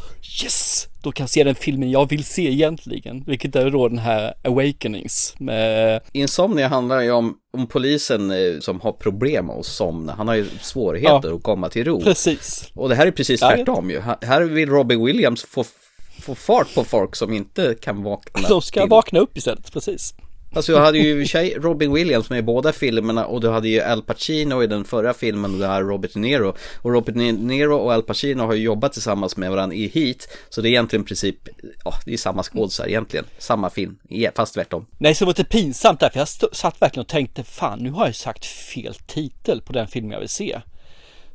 [0.44, 0.86] Yes!
[1.02, 3.24] Då kan jag se den filmen jag vill se egentligen.
[3.26, 6.00] Vilket är då den här Awakenings med...
[6.12, 10.14] Insomnia handlar ju om, om polisen eh, som har problem att somna.
[10.14, 11.34] Han har ju svårigheter Ja.
[11.36, 12.00] att komma till ro.
[12.00, 12.70] Precis.
[12.74, 14.00] Och det här är precis Ja, tvärtom ju.
[14.00, 15.64] Här- Här vill Robbie Williams få,
[16.22, 18.90] få fart på folk som inte kan vakna De ska till.
[18.90, 20.14] vakna upp istället, precis.
[20.54, 23.80] Alltså jag hade ju tjej, Robin Williams med i båda filmerna och du hade ju
[23.80, 26.54] Al Pacino i den förra filmen och det här Robert De Niro.
[26.82, 30.28] Och Robert De Niro och Al Pacino har ju jobbat tillsammans med varandra i Heat.
[30.48, 31.48] Så det är egentligen i princip,
[31.84, 33.24] ja det är samma skådisar egentligen.
[33.38, 33.98] Samma film,
[34.34, 34.86] fast tvärtom.
[34.98, 37.90] Nej, så det var lite pinsamt där, för jag satt verkligen och tänkte fan, nu
[37.90, 40.60] har jag sagt fel titel på den film jag vill se.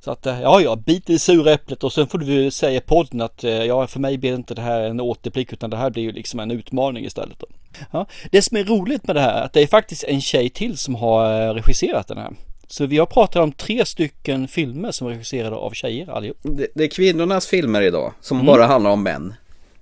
[0.04, 2.78] Så att, eh, ja, ja, bit i det sura äpplet och sen får du säga
[2.78, 5.78] i podden att, eh, ja, för mig blir inte det här en återblick utan det
[5.78, 7.40] här blir ju liksom en utmaning istället.
[7.40, 7.48] Då.
[7.92, 10.50] Ja, det som är roligt med det här, är att det är faktiskt en tjej
[10.50, 12.34] till som har eh, regisserat den här.
[12.68, 16.38] Så vi har pratat om tre stycken filmer som är regisserade av tjejer allihop.
[16.42, 18.46] Det, det är kvinnornas filmer idag som Mm.
[18.48, 19.34] bara handlar om män.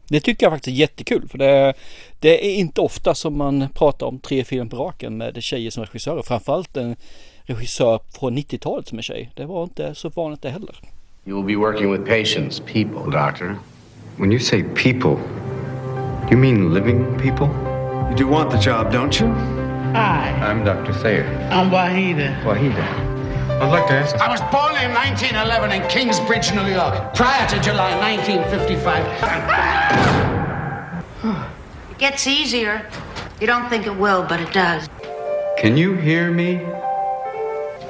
[0.07, 1.74] Det tycker jag faktiskt är jättekul för det,
[2.19, 5.84] det är inte ofta som man pratar om tre filmer på raken med tjejer som
[5.84, 6.22] regissörer.
[6.22, 6.95] Framförallt en
[7.53, 9.31] regissör från 90-talet som är tjej.
[9.35, 10.75] Det var inte så vanligt det heller.
[11.25, 13.55] You will be working with patients, people, doctor.
[14.17, 15.17] When you say people,
[16.31, 17.47] you mean living people?
[18.09, 19.27] You do want the job, don't you?
[19.93, 20.31] Hi.
[20.41, 20.93] I'm Dr.
[20.93, 21.25] Thayer.
[21.51, 22.41] I'm Wahida.
[22.43, 22.85] Wahida.
[23.61, 24.15] I'd like to ask.
[24.15, 29.05] I was born in 1911 in Kingsbridge, New York, prior to July 1955.
[31.91, 32.81] It gets easier.
[33.39, 34.89] You don't think it will, but it does.
[35.59, 36.59] Can you hear me?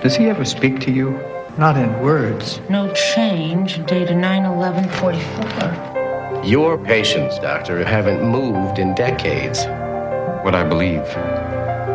[0.02, 1.12] Does he ever speak to you?
[1.60, 2.60] Not in words.
[2.72, 6.41] No change, dated 9 11 44.
[6.43, 9.60] Your patients, doctor, haven't moved in decades.
[10.43, 11.04] What I believe,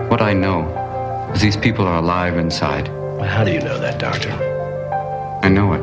[0.09, 0.69] what I know,
[1.35, 2.87] is these people are alive inside.
[3.27, 4.31] How do you know that, doctor?
[5.43, 5.83] I know it.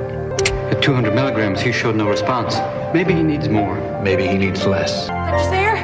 [0.72, 2.56] At 200 milligrams, he showed no response.
[2.94, 3.76] Maybe he needs more.
[4.02, 5.08] Maybe he needs less.
[5.08, 5.44] Dr.
[5.50, 5.76] Sayer,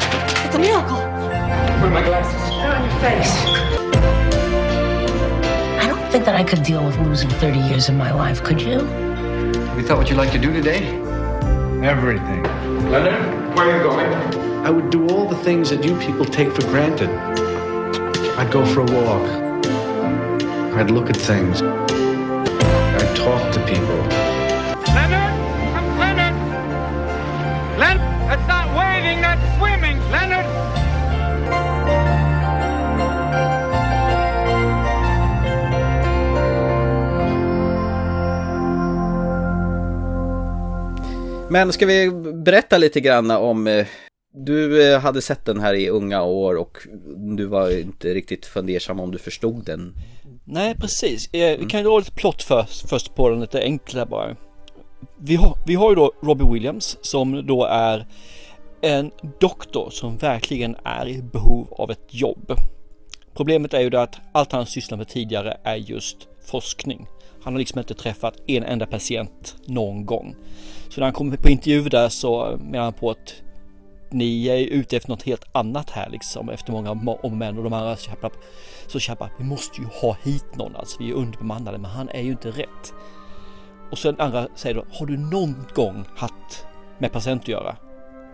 [0.46, 0.96] it's a miracle.
[0.96, 2.50] Where are my glasses?
[2.50, 3.79] They're on your face.
[6.10, 8.60] I don't think that I could deal with losing 30 years of my life, could
[8.60, 8.80] you?
[8.80, 10.88] Have you thought what you'd like to do today?
[11.84, 12.42] Everything.
[12.90, 14.66] Leonard, where are you going?
[14.66, 17.12] I would do all the things that you people take for granted.
[18.40, 19.22] I'd go for a walk.
[20.80, 21.62] I'd look at things.
[21.62, 24.19] I'd talk to people.
[41.52, 42.12] Men ska vi
[42.46, 43.86] berätta lite grann om eh,
[44.34, 46.78] du eh, hade sett den här i unga år och
[47.36, 49.96] du var inte riktigt fundersam om du förstod den.
[50.46, 51.34] Nej, precis.
[51.34, 54.36] Eh, vi kan ju dra lite plott först, först på den lite enklare bara.
[55.20, 58.08] Vi har, vi har ju då Robbie Williams som då är
[58.82, 62.54] en doktor som verkligen är i behov av ett jobb.
[63.36, 67.08] Problemet är ju det att allt han sysslar med tidigare är just forskning.
[67.44, 70.36] Han har liksom inte träffat en enda patient någon gång.
[70.90, 73.42] Så när han kommer på intervju där så menar han på att
[74.12, 77.74] ni är ute efter något helt annat här liksom efter många om män och de
[77.74, 78.32] andra kämpar.
[78.88, 80.98] Så kämpar vi måste ju ha hit någon alltså.
[81.00, 82.94] Vi är underbemannade men han är ju inte rätt.
[83.92, 86.66] Och sen andra säger då, har du någon gång haft
[86.98, 87.76] med patient att göra?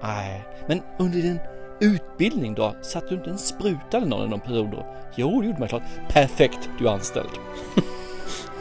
[0.01, 1.39] Nej, men under din
[1.79, 2.75] utbildning då?
[2.81, 4.85] Satt du inte en spruta eller någon i någon period då?
[5.15, 5.83] Jo, det gjorde man klart.
[6.09, 7.29] Perfekt, du är anställd.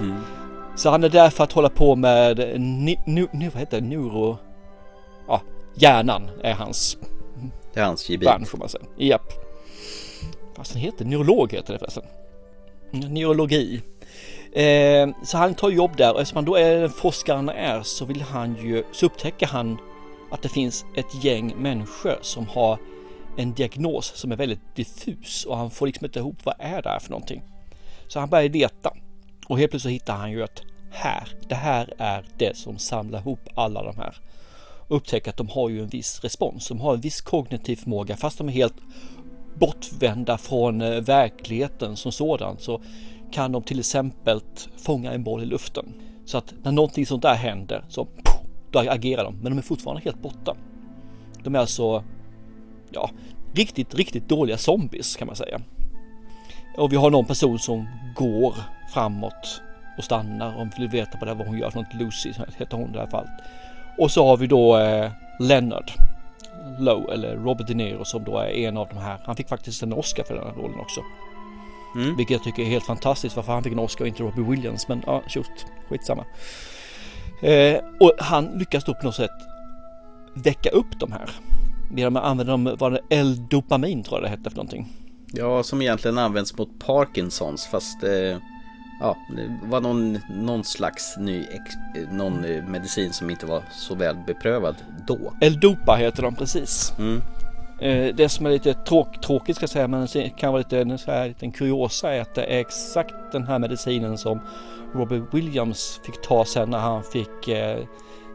[0.01, 0.44] Mm.
[0.77, 4.39] Så han är där för att hålla på med, nu, nu, vad heter det, neuro...
[5.29, 5.41] Ja,
[5.75, 6.99] hjärnan är hans
[7.75, 8.29] Det är hans gebit.
[8.29, 8.85] bransch får man säga.
[8.99, 9.33] Japp.
[10.57, 12.05] Fast den heter neurolog heter det förresten.
[12.91, 13.83] Neurologi.
[14.53, 17.83] Eh, så han tar jobb där och eftersom han då är den forskaren han är
[17.83, 19.79] så vill han ju, så upptäcker han
[20.31, 22.79] att det finns ett gäng människor som har
[23.37, 26.89] en diagnos som är väldigt diffus och han får liksom inte ihop vad är det
[26.89, 27.43] här för någonting.
[28.09, 28.93] Så han börjar leta
[29.47, 33.49] och helt plötsligt hittar han ju att här, det här är det som samlar ihop
[33.55, 34.17] alla de här.
[34.89, 38.17] Och upptäcker att de har ju en viss respons, de har en viss kognitiv förmåga
[38.17, 38.77] fast de är helt
[39.55, 42.83] bortvända från eh, verkligheten som sådan så
[43.33, 44.41] kan de till exempel
[44.77, 45.95] fånga en boll i luften.
[46.25, 48.09] Så att när någonting sånt där händer så
[48.71, 50.57] då agerar de, men de är fortfarande helt borta.
[51.43, 52.05] De är alltså,
[52.91, 53.11] ja,
[53.53, 55.61] riktigt, riktigt dåliga zombies kan man säga.
[56.77, 58.55] Och vi har någon person som går
[58.95, 59.63] framåt
[59.99, 61.95] och stannar om vi veta på det vad hon gör för något.
[61.95, 63.31] Lucy heter hon i det här fallet.
[63.99, 65.91] Och så har vi då eh, Leonard
[66.79, 69.19] Lowe eller Robert De Niro som då är en av de här.
[69.25, 71.01] Han fick faktiskt en Oscar för den här rollen också.
[71.95, 72.17] Mm.
[72.17, 74.89] Vilket jag tycker är helt fantastiskt varför han fick en Oscar och inte Robbie Williams.
[74.89, 76.25] Men ja, shoot, skitsamma.
[77.43, 79.31] Eh, och han lyckas då på något sätt
[80.35, 81.31] väcka upp de här.
[81.97, 84.93] Genom att använda dem, vad det L-dopamin tror jag det hette för någonting.
[85.33, 88.39] Ja, som egentligen används mot Parkinsons fast eh,
[89.05, 91.47] ja, det var någon, någon slags ny
[92.11, 94.77] någon eh, medicin som inte var så väl beprövad
[95.07, 95.33] då.
[95.41, 96.93] L-dopa heter de precis.
[96.99, 97.21] Mm.
[97.81, 101.11] Eh, det som är lite tråk, tråkigt ska jag säga, men kan vara lite så
[101.11, 104.41] här, liten kuriosa är att det är exakt den här medicinen som
[104.95, 107.85] Robert Williams fick ta sen när han fick eh,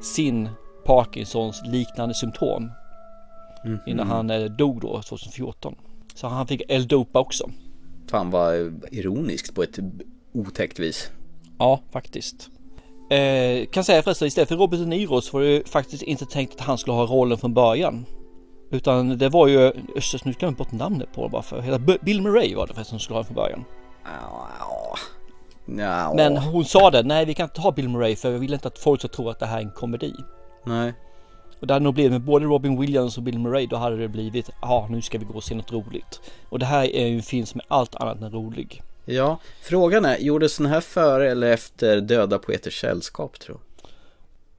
[0.02, 0.50] sin
[0.86, 2.72] Parkinsons liknande symptom.
[3.66, 3.80] Mm.
[3.86, 5.76] Innan han dog då 2014.
[6.16, 7.50] Så han fick L-dopa också.
[8.10, 9.80] Fan vad ironiskt på ett
[10.34, 11.12] otäckt vis.
[11.58, 12.50] Ja, faktiskt.
[13.10, 16.54] Eh, kan säga förresten, istället för Robert De Niro så var det faktiskt inte tänkt
[16.54, 18.06] att han skulle ha rollen från början.
[18.72, 21.80] Utan det var ju, östers, nu glömde jag bort namnet på bara för.
[22.06, 23.64] Bill Murray var det förresten som skulle ha den från början.
[25.78, 26.14] Ja.
[26.16, 28.68] Men hon sa det, nej vi kan inte ha Bill Murray för vi vill inte
[28.68, 30.14] att folk ska tro att det här är en komedi.
[30.66, 30.94] Nej.
[31.60, 34.08] Och det hade nog blivit med både Robin Williams och Bill Murray, då hade det
[34.08, 36.22] blivit, ja nu ska vi gå och se något roligt.
[36.50, 38.82] Och det här är ju en film som är allt annat än rolig.
[39.12, 43.60] Ja, frågan är, gjordes den här före eller efter Döda Poeters Sällskap tror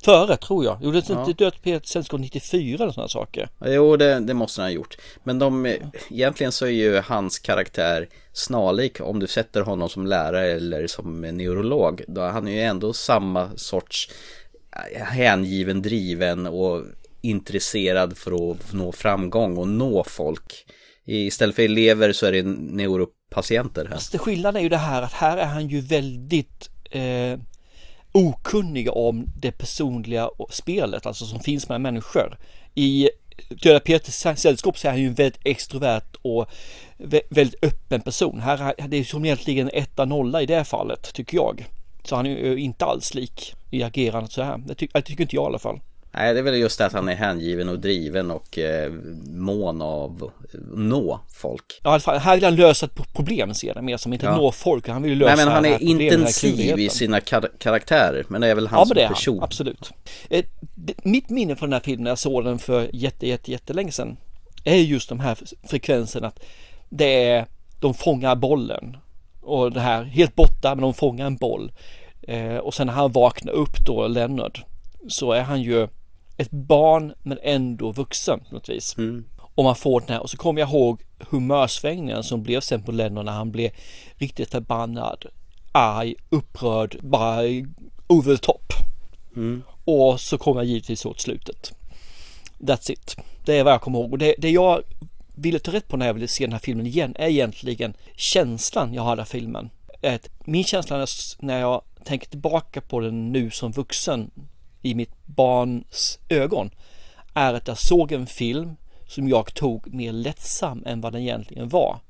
[0.05, 0.83] Före tror jag.
[0.83, 1.21] Gjorde ja.
[1.21, 3.49] inte Döda Poeters Sällskap 94 eller sådana saker?
[3.65, 4.97] Jo, det, det måste han ha gjort.
[5.25, 5.77] Men de,
[6.11, 11.21] egentligen så är ju hans karaktär snarlik om du sätter honom som lärare eller som
[11.21, 12.03] neurolog.
[12.09, 14.11] Då han är ju ändå samma sorts
[14.97, 16.83] eh, hängiven, driven och
[17.21, 20.67] intresserad för att nå framgång och nå folk.
[21.07, 23.95] Istället för elever så är det neuropatienter här.
[23.95, 27.39] Fast skillnaden är ju det här att här är han ju väldigt eh,
[28.13, 32.39] okunnig om det personliga spelet, alltså som finns med människor.
[32.75, 33.11] I
[33.49, 36.51] Döda Peters sällskap så är han ju en väldigt extrovert och
[37.29, 38.41] väldigt öppen person.
[38.41, 41.67] Här det är som egentligen etta nolla i det fallet, tycker jag.
[42.05, 44.59] Så han är ju inte alls lik i agerandet så här.
[44.59, 45.81] Det, ty det tycker inte jag i alla fall.
[46.13, 48.93] Nej, det är väl just det att han är hängiven och driven och eh,
[49.27, 50.31] mån av
[50.73, 51.81] nå folk.
[51.83, 54.37] Ja, här vill han lösa ett problem ser det mer som inte ja.
[54.37, 54.89] nå folk.
[54.89, 58.25] Han vill lösa Nej, men han är intensiv i sina kar karaktärer.
[58.29, 59.39] Men det är väl han ja, som det är person.
[59.39, 59.93] Han, absolut.
[60.31, 60.45] Eh,
[61.03, 64.17] mitt minne från den här filmen, när jag såg den för jätte, jätte, jättelänge sedan,
[64.65, 65.39] är just de här
[65.69, 66.41] frekvenserna att
[66.89, 67.47] det är,
[67.81, 68.97] de fångar bollen.
[69.41, 71.73] Och det här, helt borta, men de fångar en boll.
[72.23, 74.61] Eh, och sen när han vaknar upp då, Leonard,
[75.09, 75.89] så är han ju
[76.41, 78.99] ett barn men ändå vuxen på något vis.
[78.99, 79.25] Mm.
[79.55, 82.93] Och man får den här och så kommer jag ihåg humörsvängningen som blev sen på
[82.93, 83.71] Lennon när han blev
[84.17, 85.27] riktigt förbannad,
[85.73, 87.43] arg, upprörd, bara
[88.07, 88.73] over the top.
[89.37, 89.63] Mm.
[89.85, 91.73] Och så kommer jag givetvis åt slutet.
[92.59, 93.17] That's it.
[93.45, 94.83] Det är vad jag kommer ihåg och det, det jag
[95.35, 98.95] ville ta rätt på när jag ville se den här filmen igen är egentligen känslan
[98.95, 99.71] jag hade av filmen.
[100.45, 101.07] Min känsla
[101.39, 104.31] när jag tänker tillbaka på den nu som vuxen
[104.83, 106.71] i mitt barns ögon
[107.35, 108.77] är att jag såg en film
[109.07, 112.01] som jag tog mer lättsam än vad den egentligen var.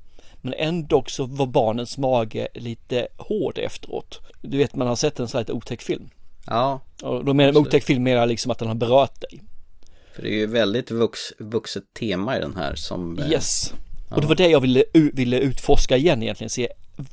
[0.41, 4.19] Men ändå så var barnens mage lite hård efteråt.
[4.41, 6.09] Du vet man har sett en sån här otäck film.
[6.47, 6.81] Ja.
[7.01, 9.41] Och då menar otäck film menar liksom att den har berört dig.
[10.15, 13.19] För det är ju väldigt vux, vuxet tema i den här som...
[13.19, 13.73] Eh, yes.
[14.09, 14.15] Ja.
[14.15, 16.49] Och det var det jag ville, ville utforska igen egentligen.
[16.49, 16.67] Se,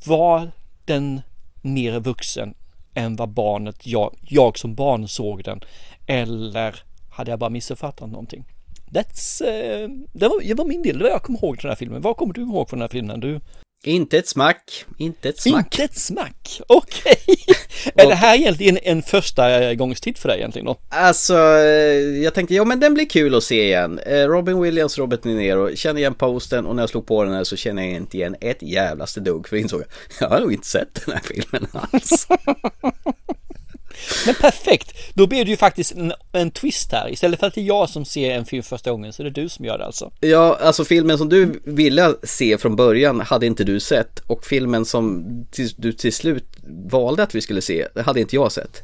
[0.05, 0.51] var
[0.85, 1.21] den
[1.61, 2.53] mer vuxen
[2.93, 5.61] än vad barnet, jag, jag som barn såg den.
[6.07, 8.45] Eller hade jag bara missuppfattat någonting?
[8.91, 11.71] That's, uh, det, var, det var min del, det var jag kommer ihåg från den
[11.71, 12.01] här filmen.
[12.01, 13.19] Vad kommer du ihåg från den här filmen?
[13.19, 13.39] Du?
[13.83, 15.65] Inte ett smack, inte ett smack.
[15.65, 17.15] Inte ett smack, okej.
[17.27, 17.55] Okay.
[18.05, 20.77] är det här egentligen en första gångstitt för dig egentligen då?
[20.89, 23.99] Alltså, eh, jag tänkte, ja men den blir kul att se igen.
[23.99, 27.33] Eh, Robin Williams, Robert De Niro, känner igen posten och när jag slog på den
[27.33, 29.87] här så känner jag inte igen ett jävlaste dugg för insåg jag,
[30.19, 32.27] jag har nog inte sett den här filmen alls.
[34.25, 34.93] Men perfekt!
[35.13, 37.09] Då blir det ju faktiskt en, en twist här.
[37.11, 39.41] Istället för att det är jag som ser en film första gången så är det
[39.41, 40.11] du som gör det alltså.
[40.19, 44.85] Ja, alltså filmen som du ville se från början hade inte du sett och filmen
[44.85, 46.45] som till, du till slut
[46.91, 48.83] valde att vi skulle se, det hade inte jag sett.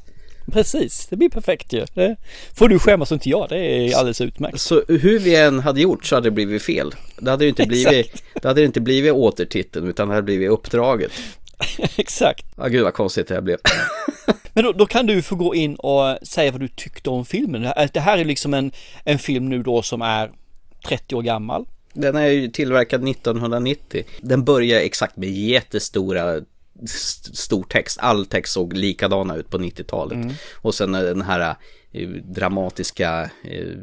[0.51, 1.85] Precis, det blir perfekt ju.
[1.93, 2.15] Det
[2.53, 4.61] får du skämmas och inte jag, det är alldeles utmärkt.
[4.61, 6.95] Så hur vi än hade gjort så hade det blivit fel.
[7.19, 11.11] Det hade ju inte blivit, det hade inte blivit återtiteln utan det hade blivit uppdraget.
[11.95, 12.45] Exakt.
[12.57, 13.57] Ja, gud vad konstigt det här blev.
[14.55, 17.61] Men då, då, kan du få gå in och säga vad du tyckte om filmen.
[17.93, 18.71] Det här är liksom en,
[19.03, 20.31] en film nu då som är
[20.87, 21.65] 30 år gammal.
[21.93, 24.03] Den är ju tillverkad 1990.
[24.21, 26.41] Den börjar exakt med jättestora
[27.33, 27.99] stor text.
[27.99, 30.15] All text såg likadana ut på 90-talet.
[30.15, 30.33] Mm.
[30.55, 31.55] Och sen den här
[31.91, 33.75] eh, dramatiska eh,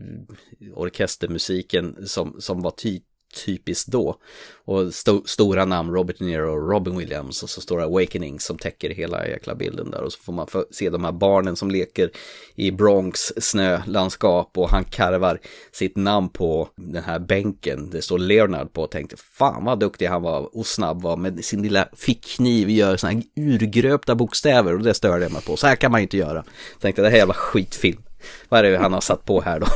[0.74, 3.00] orkestermusiken som, som var ty
[3.47, 4.16] typiskt då.
[4.64, 8.41] Och st stora namn, Robert De Niro och Robin Williams och så står det Awakening
[8.41, 10.03] som täcker hela jäkla bilden där.
[10.03, 12.11] Och så får man se de här barnen som leker
[12.55, 15.41] i Bronx snölandskap och han karvar
[15.72, 17.91] sitt namn på den här bänken.
[17.91, 21.45] Det står Leonard på och tänkte fan vad duktig han var och snabb var med
[21.45, 25.57] sin lilla fickkniv gör sådana här urgröpta bokstäver och det störde jag mig på.
[25.57, 26.45] Så här kan man ju inte göra.
[26.80, 28.03] Tänkte det här är jävla skitfilm.
[28.48, 29.66] Vad är det han har satt på här då?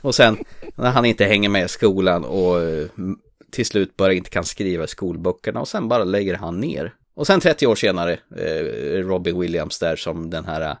[0.00, 0.38] Och sen
[0.74, 2.86] när han inte hänger med i skolan och eh,
[3.50, 6.94] till slut bara inte kan skriva i skolböckerna och sen bara lägger han ner.
[7.14, 8.64] Och sen 30 år senare, eh,
[9.02, 10.76] Robin Williams där som den här eh,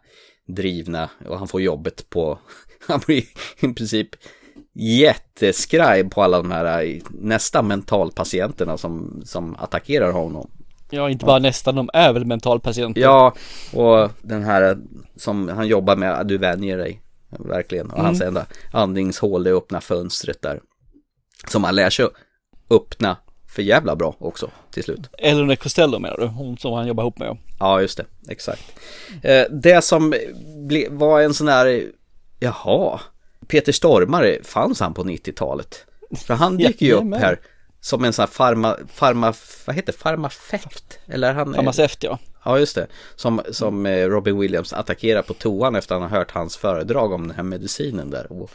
[0.46, 2.38] drivna och han får jobbet på,
[2.86, 3.24] han blir
[3.60, 4.08] i princip
[4.74, 10.50] jätteskraj på alla de här nästa mentalpatienterna som, som attackerar honom.
[10.90, 11.42] Ja, inte bara ja.
[11.42, 13.00] nästan, de är väl mentalpatienter.
[13.00, 13.34] Ja,
[13.72, 14.78] och den här
[15.16, 17.02] som han jobbar med, du vänjer dig.
[17.30, 17.86] Verkligen.
[17.86, 18.06] Och mm.
[18.06, 20.60] hans enda andningshål är öppna fönstret där.
[21.48, 22.06] Som han lär sig
[22.70, 23.16] öppna
[23.48, 25.00] för jävla bra också till slut.
[25.18, 26.26] Eleanor Costello menar du?
[26.26, 27.36] Hon som han jobbar ihop med.
[27.58, 28.04] Ja, just det.
[28.28, 28.62] Exakt.
[29.22, 30.14] Eh, det som
[30.90, 31.84] var en sån här,
[32.38, 33.00] jaha,
[33.46, 35.86] Peter Stormare, fanns han på 90-talet?
[36.16, 37.40] För han dyker ju upp här
[37.80, 39.34] som en sån här farma, farma,
[39.66, 40.98] vad heter farmafeft?
[41.06, 42.18] Eller han Farmaceut ja.
[42.44, 42.86] Ja, just det.
[43.16, 47.12] Som, som eh, Robin Williams attackerar på toan efter att han har hört hans föredrag
[47.12, 48.32] om den här medicinen där.
[48.32, 48.50] Och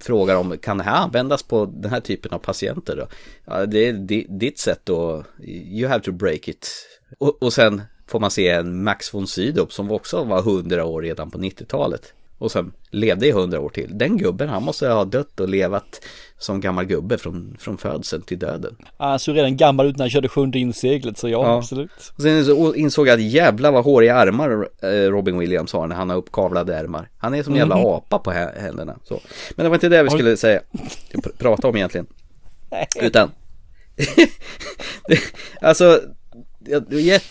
[0.00, 3.06] frågar om, kan det här användas på den här typen av patienter då?
[3.44, 3.92] Ja, det är
[4.38, 6.70] ditt sätt då, you have to break it.
[7.18, 11.02] Och, och sen får man se en Max von Sydow som också var hundra år
[11.02, 12.12] redan på 90-talet
[12.44, 13.98] och sen levde i hundra år till.
[13.98, 16.00] Den gubben, han måste ha dött och levat
[16.38, 18.76] som gammal gubbe från, från födseln till döden.
[18.98, 21.58] Han såg redan gammal ut när han körde sjunde inseglet, så ja, ja.
[21.58, 22.12] absolut.
[22.16, 26.10] Och sen insåg jag att jävla vad håriga armar eh, Robin Williams har när han
[26.10, 27.08] har uppkavlade ärmar.
[27.18, 27.86] Han är som en jävla mm.
[27.86, 28.96] apa på händerna.
[29.04, 29.20] Så.
[29.56, 30.60] Men det var inte det vi skulle säga,
[31.38, 32.06] prata om egentligen.
[33.00, 33.30] Utan,
[35.60, 36.00] alltså,
[36.90, 37.26] jätte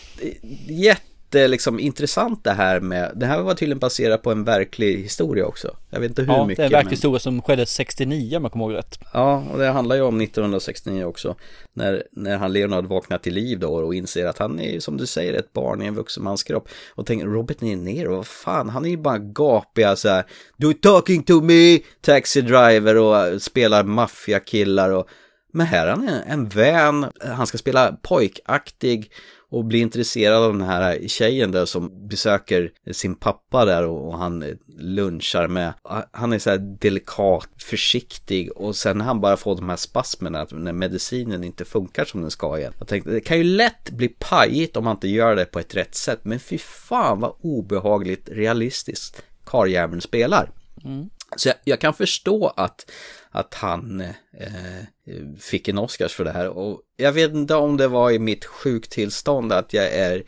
[0.68, 5.46] jätte liksom intressant det här med, det här var tydligen baserat på en verklig historia
[5.46, 5.76] också.
[5.90, 6.64] Jag vet inte hur ja, mycket.
[6.64, 6.92] Ja, det är en verklig men...
[6.92, 9.00] historia som skedde 69 om jag kommer ihåg rätt.
[9.14, 11.36] Ja, och det handlar ju om 1969 också.
[11.74, 15.06] När, när han Leonard vaknar till liv då och inser att han är som du
[15.06, 16.70] säger ett barn i en vuxen mans kropp.
[16.96, 20.26] Och tänker Robert Niro, vad fan, han är ju bara gapiga så här.
[20.58, 25.08] Du talking to me, taxi driver och spelar maffiakillar och
[25.56, 29.12] men här är han en vän, han ska spela pojkaktig
[29.54, 34.58] och blir intresserad av den här tjejen där som besöker sin pappa där och han
[34.78, 35.74] lunchar med.
[36.12, 40.47] Han är så här delikat, försiktig och sen när han bara får de här spasmerna
[40.51, 42.74] när medicinen inte funkar som den ska igen.
[42.80, 45.76] Jag tänkte det kan ju lätt bli pajigt om man inte gör det på ett
[45.76, 50.49] rätt sätt men fy fan vad obehagligt realistiskt karljäveln spelar.
[50.84, 51.10] Mm.
[51.36, 52.91] Så jag, jag, kan förstå att,
[53.34, 56.50] att han eh, fick en Oscars för det här.
[56.50, 60.24] Och jag vet inte om det var i mitt sjuktillstånd att jag är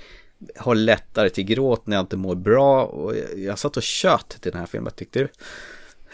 [0.56, 2.86] har lättare till gråt när jag inte mår bra.
[2.86, 4.86] Och jag, jag satt och kött till den här filmen.
[4.86, 5.30] Jag tyckte det,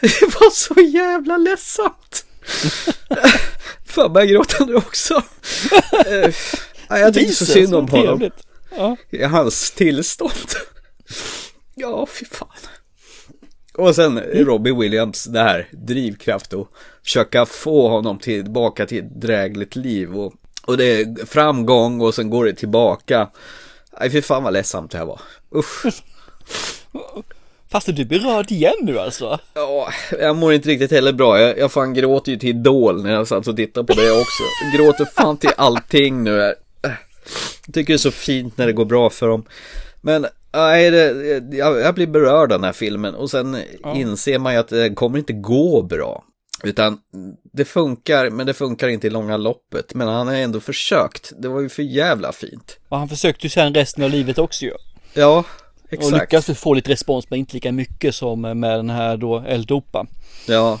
[0.00, 2.26] det var så jävla ledsamt.
[3.84, 5.22] Fan, jag gråta nu också.
[6.88, 8.30] Jag tyckte så synd om honom.
[8.76, 8.96] Ja.
[9.28, 10.32] Hans tillstånd.
[11.74, 12.48] Ja, fy fan.
[13.78, 16.68] Och sen Robbie Williams, det här drivkraft och
[17.02, 20.34] försöka få honom tillbaka till ett drägligt liv och,
[20.66, 23.28] och det är framgång och sen går det tillbaka.
[24.00, 25.20] Nej, fy fan vad ledsamt det här var.
[25.54, 26.02] Usch.
[27.70, 29.38] Fast du berörd igen nu alltså?
[29.54, 29.88] Ja,
[30.20, 31.40] jag mår inte riktigt heller bra.
[31.40, 34.42] Jag, jag fan gråter ju till Idol när jag satt och tittade på det också.
[34.62, 36.54] Jag gråter fan till allting nu.
[37.66, 39.44] Jag tycker det är så fint när det går bra för dem.
[40.00, 43.94] Men Nej, det, jag, jag blir berörd av den här filmen och sen ja.
[43.94, 46.24] inser man ju att det kommer inte gå bra.
[46.64, 46.98] Utan
[47.52, 49.94] det funkar, men det funkar inte i långa loppet.
[49.94, 51.32] Men han har ändå försökt.
[51.38, 52.78] Det var ju för jävla fint.
[52.88, 54.72] Och han försökte ju sen resten av livet också ju.
[55.14, 55.44] Ja,
[55.88, 56.12] Exakt.
[56.12, 60.06] Och lyckas få lite respons men inte lika mycket som med den här då Eldopa.
[60.46, 60.78] Ja,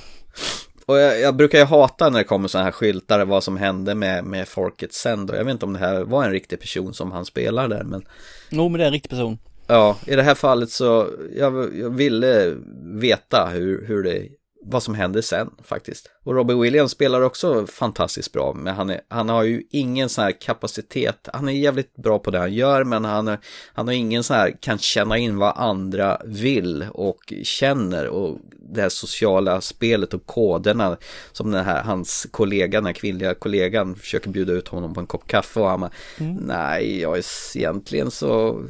[0.86, 3.94] och jag, jag, brukar ju hata när det kommer sådana här skyltar vad som hände
[3.94, 5.34] med, med folket sen då.
[5.34, 8.04] Jag vet inte om det här var en riktig person som han spelar där men
[8.50, 9.38] Jo men det är en riktig person.
[9.66, 12.56] Ja, i det här fallet så jag, jag ville
[13.00, 14.28] veta hur, hur det
[14.64, 16.10] vad som händer sen faktiskt.
[16.24, 20.24] Och Robbie Williams spelar också fantastiskt bra, men han, är, han har ju ingen sån
[20.24, 21.28] här kapacitet.
[21.32, 23.36] Han är jävligt bra på det han gör, men han,
[23.72, 28.38] han har ingen sån här, kan känna in vad andra vill och känner och
[28.74, 30.96] det här sociala spelet och koderna
[31.32, 35.06] som den här, hans kollega, den här kvinnliga kollegan försöker bjuda ut honom på en
[35.06, 36.34] kopp kaffe och han bara, mm.
[36.34, 38.62] nej, jag är egentligen så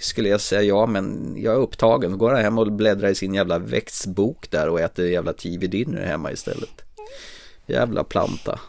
[0.00, 2.10] skulle jag säga ja, men jag är upptagen.
[2.10, 6.06] Då går han hem och bläddrar i sin jävla växtbok där och äter jävla TV-dinner
[6.06, 6.86] hemma istället.
[7.66, 8.60] Jävla planta.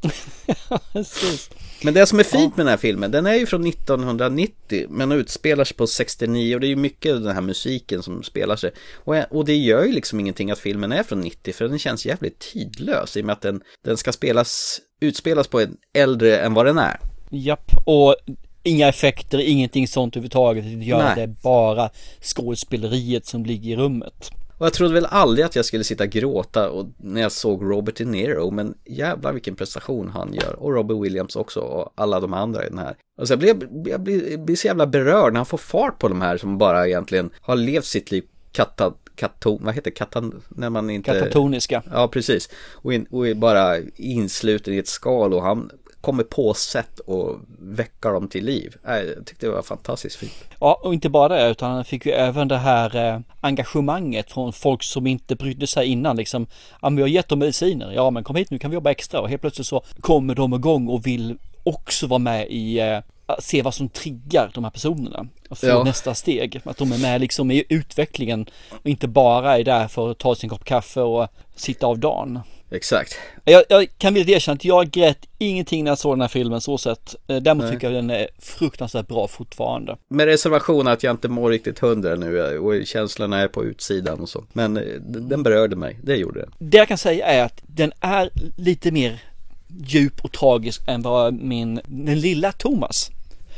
[1.82, 5.12] men det som är fint med den här filmen, den är ju från 1990 men
[5.12, 8.70] utspelar sig på 69 och det är ju mycket den här musiken som spelar sig.
[8.94, 12.06] Och, och det gör ju liksom ingenting att filmen är från 90 för den känns
[12.06, 16.54] jävligt tidlös i och med att den, den ska spelas, utspelas på en äldre än
[16.54, 17.00] vad den är.
[17.30, 18.16] Japp, och
[18.62, 20.64] inga effekter, ingenting sånt överhuvudtaget.
[20.64, 21.14] Det gör Nej.
[21.16, 21.90] det bara
[22.22, 24.30] skådespeleriet som ligger i rummet.
[24.58, 27.62] Och jag trodde väl aldrig att jag skulle sitta och gråta och när jag såg
[27.62, 30.56] Robert De Niro, men jävlar vilken prestation han gör.
[30.58, 32.96] Och Robert Williams också och alla de andra i den här.
[33.28, 36.20] Jag blir, jag blir, jag blir så jävla berörd när han får fart på de
[36.20, 40.90] här som bara egentligen har levt sitt liv katta, katon, vad heter katan, när man
[40.90, 41.12] inte...
[41.12, 41.82] Katatoniska.
[41.92, 42.48] Ja, precis.
[42.72, 45.70] Och, in, och bara insluten i ett skal och han
[46.00, 48.76] kommer på sätt och väcka dem till liv.
[48.84, 50.44] Jag tyckte det var fantastiskt fint.
[50.60, 54.52] Ja, och inte bara det, utan han fick ju även det här eh, engagemanget från
[54.52, 56.16] folk som inte brydde sig innan.
[56.16, 56.46] Liksom,
[56.82, 57.92] ja, men vi har gett dem mediciner.
[57.92, 59.20] Ja, men kom hit nu kan vi jobba extra.
[59.20, 62.98] Och helt plötsligt så kommer de igång och vill också vara med i eh,
[63.38, 65.84] se vad som triggar de här personerna och få ja.
[65.84, 66.60] nästa steg.
[66.64, 70.34] Att de är med liksom i utvecklingen och inte bara är där för att ta
[70.34, 72.40] sin kopp kaffe och sitta av dagen.
[72.70, 73.18] Exakt.
[73.44, 76.60] Jag, jag kan vilja erkänna att jag grät ingenting när jag såg den här filmen
[76.60, 77.14] så sett.
[77.28, 77.72] Eh, däremot Nej.
[77.72, 79.96] tycker jag den är fruktansvärt bra fortfarande.
[80.08, 84.20] Med reservation att jag inte mår riktigt hundra nu eh, och känslorna är på utsidan
[84.20, 84.44] och så.
[84.52, 86.50] Men eh, den berörde mig, det gjorde den.
[86.58, 89.22] Det jag kan säga är att den är lite mer
[89.68, 93.10] djup och tragisk än vad min, den lilla Thomas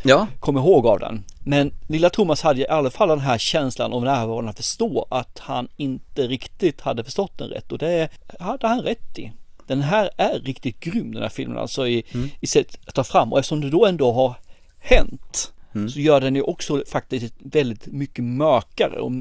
[0.03, 0.27] ja.
[0.41, 1.25] kom ihåg av den.
[1.49, 5.39] Men lilla Thomas hade i alla fall den här känslan av närvaron att förstå att
[5.39, 9.33] han inte riktigt hade förstått den rätt och det hade han rätt i.
[9.67, 12.31] Den här är riktigt grym den här filmen alltså i, mm.
[12.41, 14.35] i sätt att ta fram och eftersom det då ändå har
[14.79, 15.89] hänt mm.
[15.89, 19.13] så gör den ju också faktiskt väldigt mycket mörkare och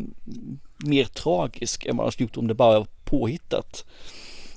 [0.85, 3.85] mer tragisk än vad man skulle gjort om det bara var påhittat.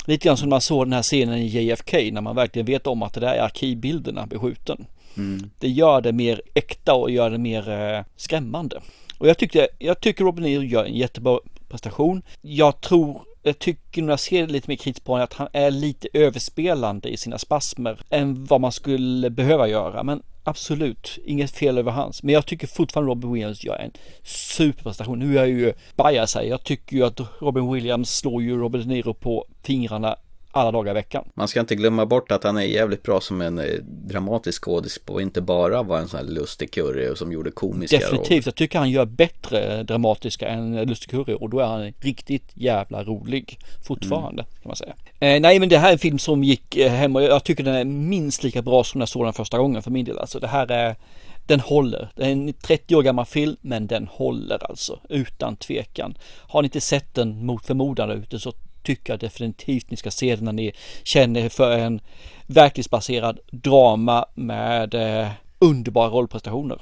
[0.06, 3.02] Lite grann som man såg den här scenen i JFK när man verkligen vet om
[3.02, 4.86] att det där är arkivbilderna beskjuten.
[5.16, 5.50] Mm.
[5.58, 8.80] Det gör det mer äkta och gör det mer eh, skrämmande.
[9.18, 11.38] Och jag tyckte, jag tycker Robin Niro gör en jättebra
[11.68, 12.22] prestation.
[12.40, 15.48] Jag tror jag tycker när jag ser det lite mer kritiskt på honom att han
[15.52, 20.02] är lite överspelande i sina spasmer än vad man skulle behöva göra.
[20.02, 22.22] Men absolut, inget fel över hans.
[22.22, 23.90] Men jag tycker fortfarande Robin Williams gör en
[24.22, 25.18] superprestation.
[25.18, 26.42] Nu är jag ju bias här.
[26.42, 30.16] Jag tycker ju att Robin Williams slår ju Robert De Niro på fingrarna
[30.52, 31.24] alla dagar i veckan.
[31.34, 35.00] Man ska inte glömma bort att han är jävligt bra som en eh, dramatisk skådis
[35.06, 38.78] och inte bara var en sån här lustig curry som gjorde komiska Definitivt, jag tycker
[38.78, 44.42] han gör bättre dramatiska än lustig curry och då är han riktigt jävla rolig fortfarande
[44.42, 44.54] mm.
[44.62, 44.94] kan man säga.
[45.20, 47.64] Eh, nej men det här är en film som gick eh, hem och jag tycker
[47.64, 50.18] den är minst lika bra som när jag såg den första gången för min del.
[50.18, 50.96] Alltså det här är
[51.46, 52.08] den håller.
[52.16, 56.14] Det är en 30 år gammal film, men den håller alltså utan tvekan.
[56.48, 60.36] Har ni inte sett den mot förmodan ute så tycker jag definitivt ni ska se
[60.36, 60.72] den när ni
[61.02, 62.00] känner för en
[62.46, 65.28] verklighetsbaserad drama med eh,
[65.58, 66.78] underbara rollprestationer.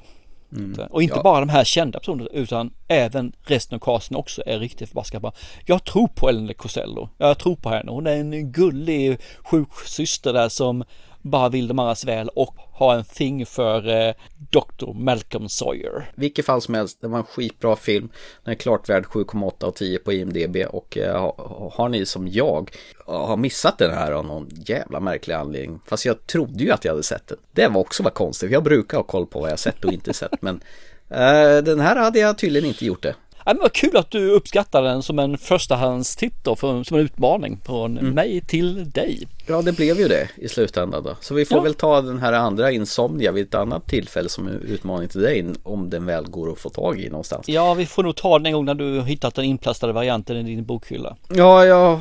[0.52, 0.88] Mm.
[0.90, 1.22] Och inte ja.
[1.22, 5.32] bara de här kända personerna utan även resten av casten också är riktigt förbaskat bra.
[5.66, 7.08] Jag tror på Ellen Costello.
[7.18, 7.90] Jag tror på henne.
[7.92, 10.84] Hon är en gullig sjuksyster där som
[11.28, 14.14] bara vill de andras väl och ha en thing för eh,
[14.50, 14.92] Dr.
[14.94, 16.10] Malcolm Sawyer.
[16.14, 18.08] Vilket fall som helst, det var en skitbra film.
[18.44, 22.28] Den är klart värd 7,8 av 10 på IMDB och eh, har, har ni som
[22.28, 22.70] jag
[23.08, 25.80] eh, har missat den här av någon jävla märklig anledning.
[25.86, 27.38] Fast jag trodde ju att jag hade sett den.
[27.52, 30.14] Det var också var konstigt, jag brukar ha koll på vad jag sett och inte
[30.14, 30.60] sett men
[31.08, 33.14] eh, den här hade jag tydligen inte gjort det.
[33.48, 37.98] Ja, men vad kul att du uppskattar den som en förstahandstitt som en utmaning från
[37.98, 38.14] mm.
[38.14, 39.28] mig till dig.
[39.46, 41.16] Ja, det blev ju det i slutändan då.
[41.20, 41.62] Så vi får Ja.
[41.62, 45.46] väl ta den här andra Insomnia vid ett annat tillfälle som en utmaning till dig
[45.62, 47.48] om den väl går att få tag i någonstans.
[47.48, 50.36] Ja, vi får nog ta den en gång när du har hittat den inplastade varianten
[50.36, 51.16] i din bokhylla.
[51.28, 52.00] Ja, jag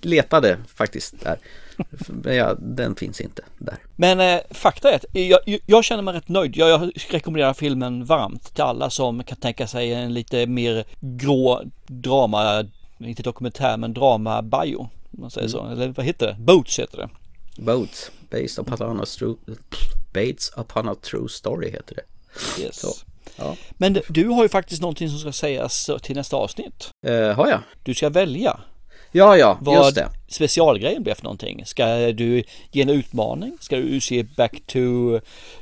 [0.00, 1.38] letade faktiskt där.
[2.24, 3.76] Ja, den finns inte där.
[3.96, 6.56] Men eh, fakta är att jag, jag känner mig rätt nöjd.
[6.56, 11.62] Jag, jag rekommenderar filmen varmt till alla som kan tänka sig en lite mer grå
[11.86, 12.64] drama,
[12.98, 14.88] inte dokumentär men drama bio.
[15.10, 15.66] Man säger så.
[15.66, 16.36] Eller vad heter det?
[16.38, 17.08] Boats heter det.
[17.62, 19.36] Boats, based upon a true,
[20.12, 22.02] based upon a true story heter det.
[22.62, 22.80] Yes.
[22.80, 22.88] Så,
[23.36, 23.56] ja.
[23.70, 26.90] Men du har ju faktiskt någonting som ska sägas till nästa avsnitt.
[27.06, 27.60] Eh, har jag?
[27.82, 28.60] Du ska välja.
[29.14, 30.08] Ja, ja, vad just det.
[30.28, 31.62] specialgrejen blir för någonting.
[31.66, 33.56] Ska du ge en utmaning?
[33.60, 34.78] Ska du se back to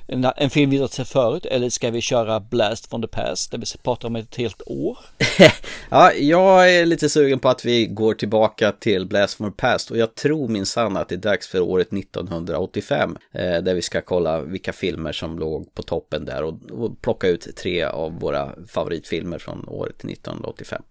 [0.06, 1.46] en, en film vi har sett förut?
[1.46, 3.50] Eller ska vi köra Blast from the past?
[3.50, 4.98] Där vi pratar om ett helt år?
[5.92, 9.90] Ja, jag är lite sugen på att vi går tillbaka till Blast from the Past
[9.90, 14.00] och jag tror minsann att det är dags för året 1985 eh, där vi ska
[14.00, 18.52] kolla vilka filmer som låg på toppen där och, och plocka ut tre av våra
[18.68, 20.82] favoritfilmer från året 1985.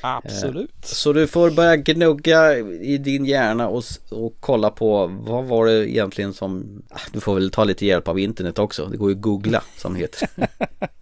[0.00, 0.70] Absolut.
[0.82, 5.66] Eh, Så du får börja gnugga i din hjärna och, och kolla på vad var
[5.66, 6.82] det egentligen som...
[6.90, 8.86] Ah, Du får väl ta lite hjälp av internet också.
[8.86, 10.28] Det går ju att googla som det heter.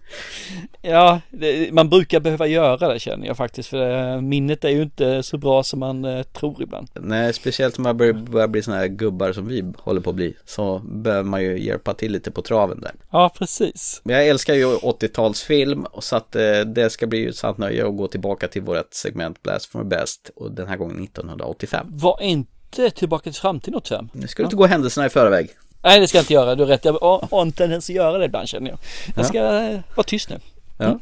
[0.81, 3.69] Ja, det, man brukar behöva göra det känner jag faktiskt.
[3.69, 6.87] För eh, minnet är ju inte så bra som man eh, tror ibland.
[6.93, 10.15] Nej, speciellt om man börjar, börjar bli sådana här gubbar som vi håller på att
[10.15, 10.35] bli.
[10.45, 12.91] Så behöver man ju hjälpa till lite på traven där.
[13.11, 14.01] Ja, precis.
[14.03, 17.57] Men jag älskar ju 80-talsfilm och så att eh, det ska bli ju ett sant
[17.57, 21.03] nöje att gå tillbaka till vårt segment Blast from the Best och den här gången
[21.03, 21.87] 1985.
[21.89, 22.47] Var inte
[22.95, 24.09] Tillbaka till framtiden något fem?
[24.13, 25.49] Nu ska du inte gå händelserna i förväg.
[25.83, 26.55] Nej, det ska jag inte göra.
[26.55, 26.85] Du har rätt.
[26.85, 28.79] Jag har en tendens att göra det ibland känner jag.
[29.15, 30.39] Jag ska eh, vara tyst nu.
[30.77, 30.99] Ja.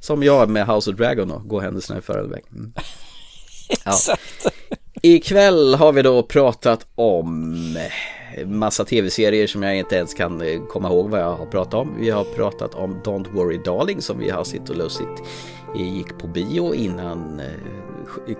[0.00, 2.44] Som jag med House of Dragon och gå händelserna i förväg.
[2.52, 2.72] Mm.
[3.84, 4.16] Ja.
[5.02, 7.78] Ikväll har vi då pratat om
[8.44, 11.96] massa tv-serier som jag inte ens kan eh, komma ihåg vad jag har pratat om.
[12.00, 15.22] Vi har pratat om Don't Worry Darling som vi har sitt och lustigt
[15.76, 17.40] gick på bio innan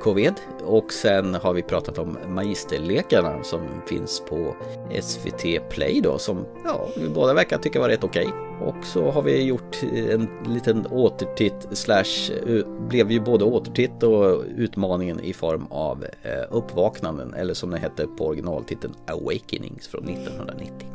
[0.00, 4.56] covid och sen har vi pratat om Magisterlekarna som finns på
[5.00, 8.28] SVT Play då som ja, vi båda verkar tycka var rätt okej.
[8.60, 14.44] Och så har vi gjort en liten återtitt slash eh, blev ju både återtitt och
[14.56, 20.88] utmaningen i form av eh, uppvaknanden eller som det hette på originaltiteln Awakenings från 1990.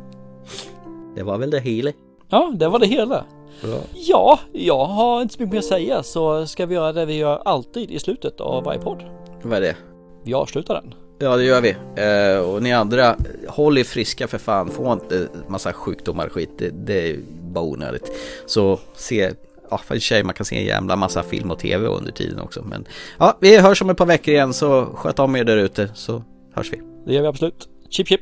[1.16, 1.92] Det var väl det hela.
[2.30, 3.26] Ja, det var det hela.
[3.62, 3.80] Bra.
[3.94, 7.18] Ja, jag har inte så mycket mer att säga så ska vi göra det vi
[7.18, 9.04] gör alltid i slutet av varje podd.
[9.44, 9.76] Vad är det?
[10.24, 10.94] Vi avslutar den.
[11.20, 11.76] Ja det gör vi.
[11.96, 13.16] Eh, och ni andra,
[13.48, 14.70] håll er friska för fan.
[14.70, 16.50] Få inte massa sjukdomar och skit.
[16.58, 18.12] Det, det är bara onödigt.
[18.46, 19.32] Så se,
[19.70, 22.64] ja för sig man kan se en jävla massa film och tv under tiden också.
[22.64, 22.86] Men
[23.20, 26.24] ja, vi hörs om ett par veckor igen så sköt om er där ute så
[26.54, 26.82] hörs vi.
[27.06, 27.70] Det gör vi absolut.
[27.90, 28.22] Chip chip!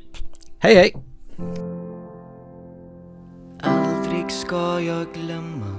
[0.60, 0.96] Hej hej!
[4.30, 5.76] Aldrig ska jag glömma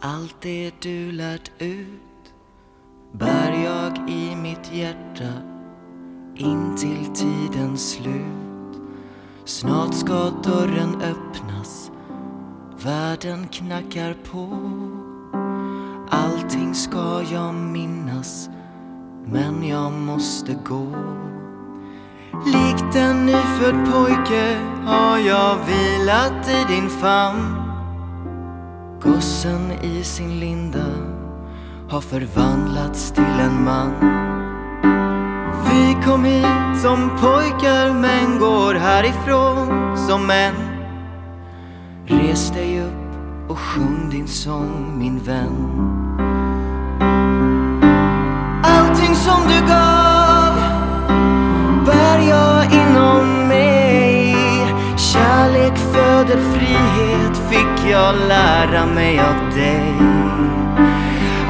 [0.00, 2.34] allt det du lärt ut
[3.12, 5.32] bär jag i mitt hjärta
[6.34, 8.80] in till tidens slut.
[9.44, 11.90] Snart ska dörren öppnas,
[12.84, 14.48] världen knackar på.
[16.10, 18.50] Allting ska jag minnas,
[19.24, 20.88] men jag måste gå.
[22.32, 27.54] Likt en nyfödd pojke har jag vilat i din famn.
[29.02, 30.86] Gossen i sin linda
[31.90, 33.90] har förvandlats till en man.
[35.70, 40.54] Vi kom hit som pojkar men går härifrån som män.
[42.06, 45.54] Res dig upp och sjung din sång min vän.
[48.62, 49.97] Allting som du gav
[56.28, 59.94] föder frihet fick jag lära mig av dig.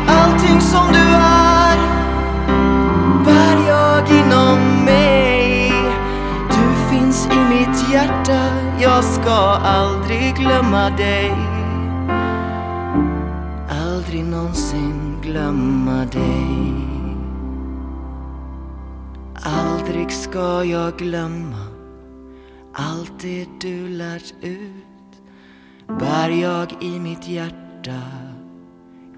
[0.06, 1.78] Allting som du är
[3.24, 5.72] bär jag inom mig.
[6.50, 8.40] Du finns i mitt hjärta,
[8.80, 11.32] jag ska aldrig glömma dig.
[13.86, 16.74] Aldrig någonsin glömma dig.
[19.42, 21.67] Aldrig ska jag glömma
[22.78, 25.22] allt det du lärt ut
[25.98, 28.02] bär jag i mitt hjärta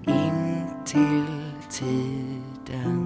[0.07, 1.25] in till
[1.69, 3.00] tiden.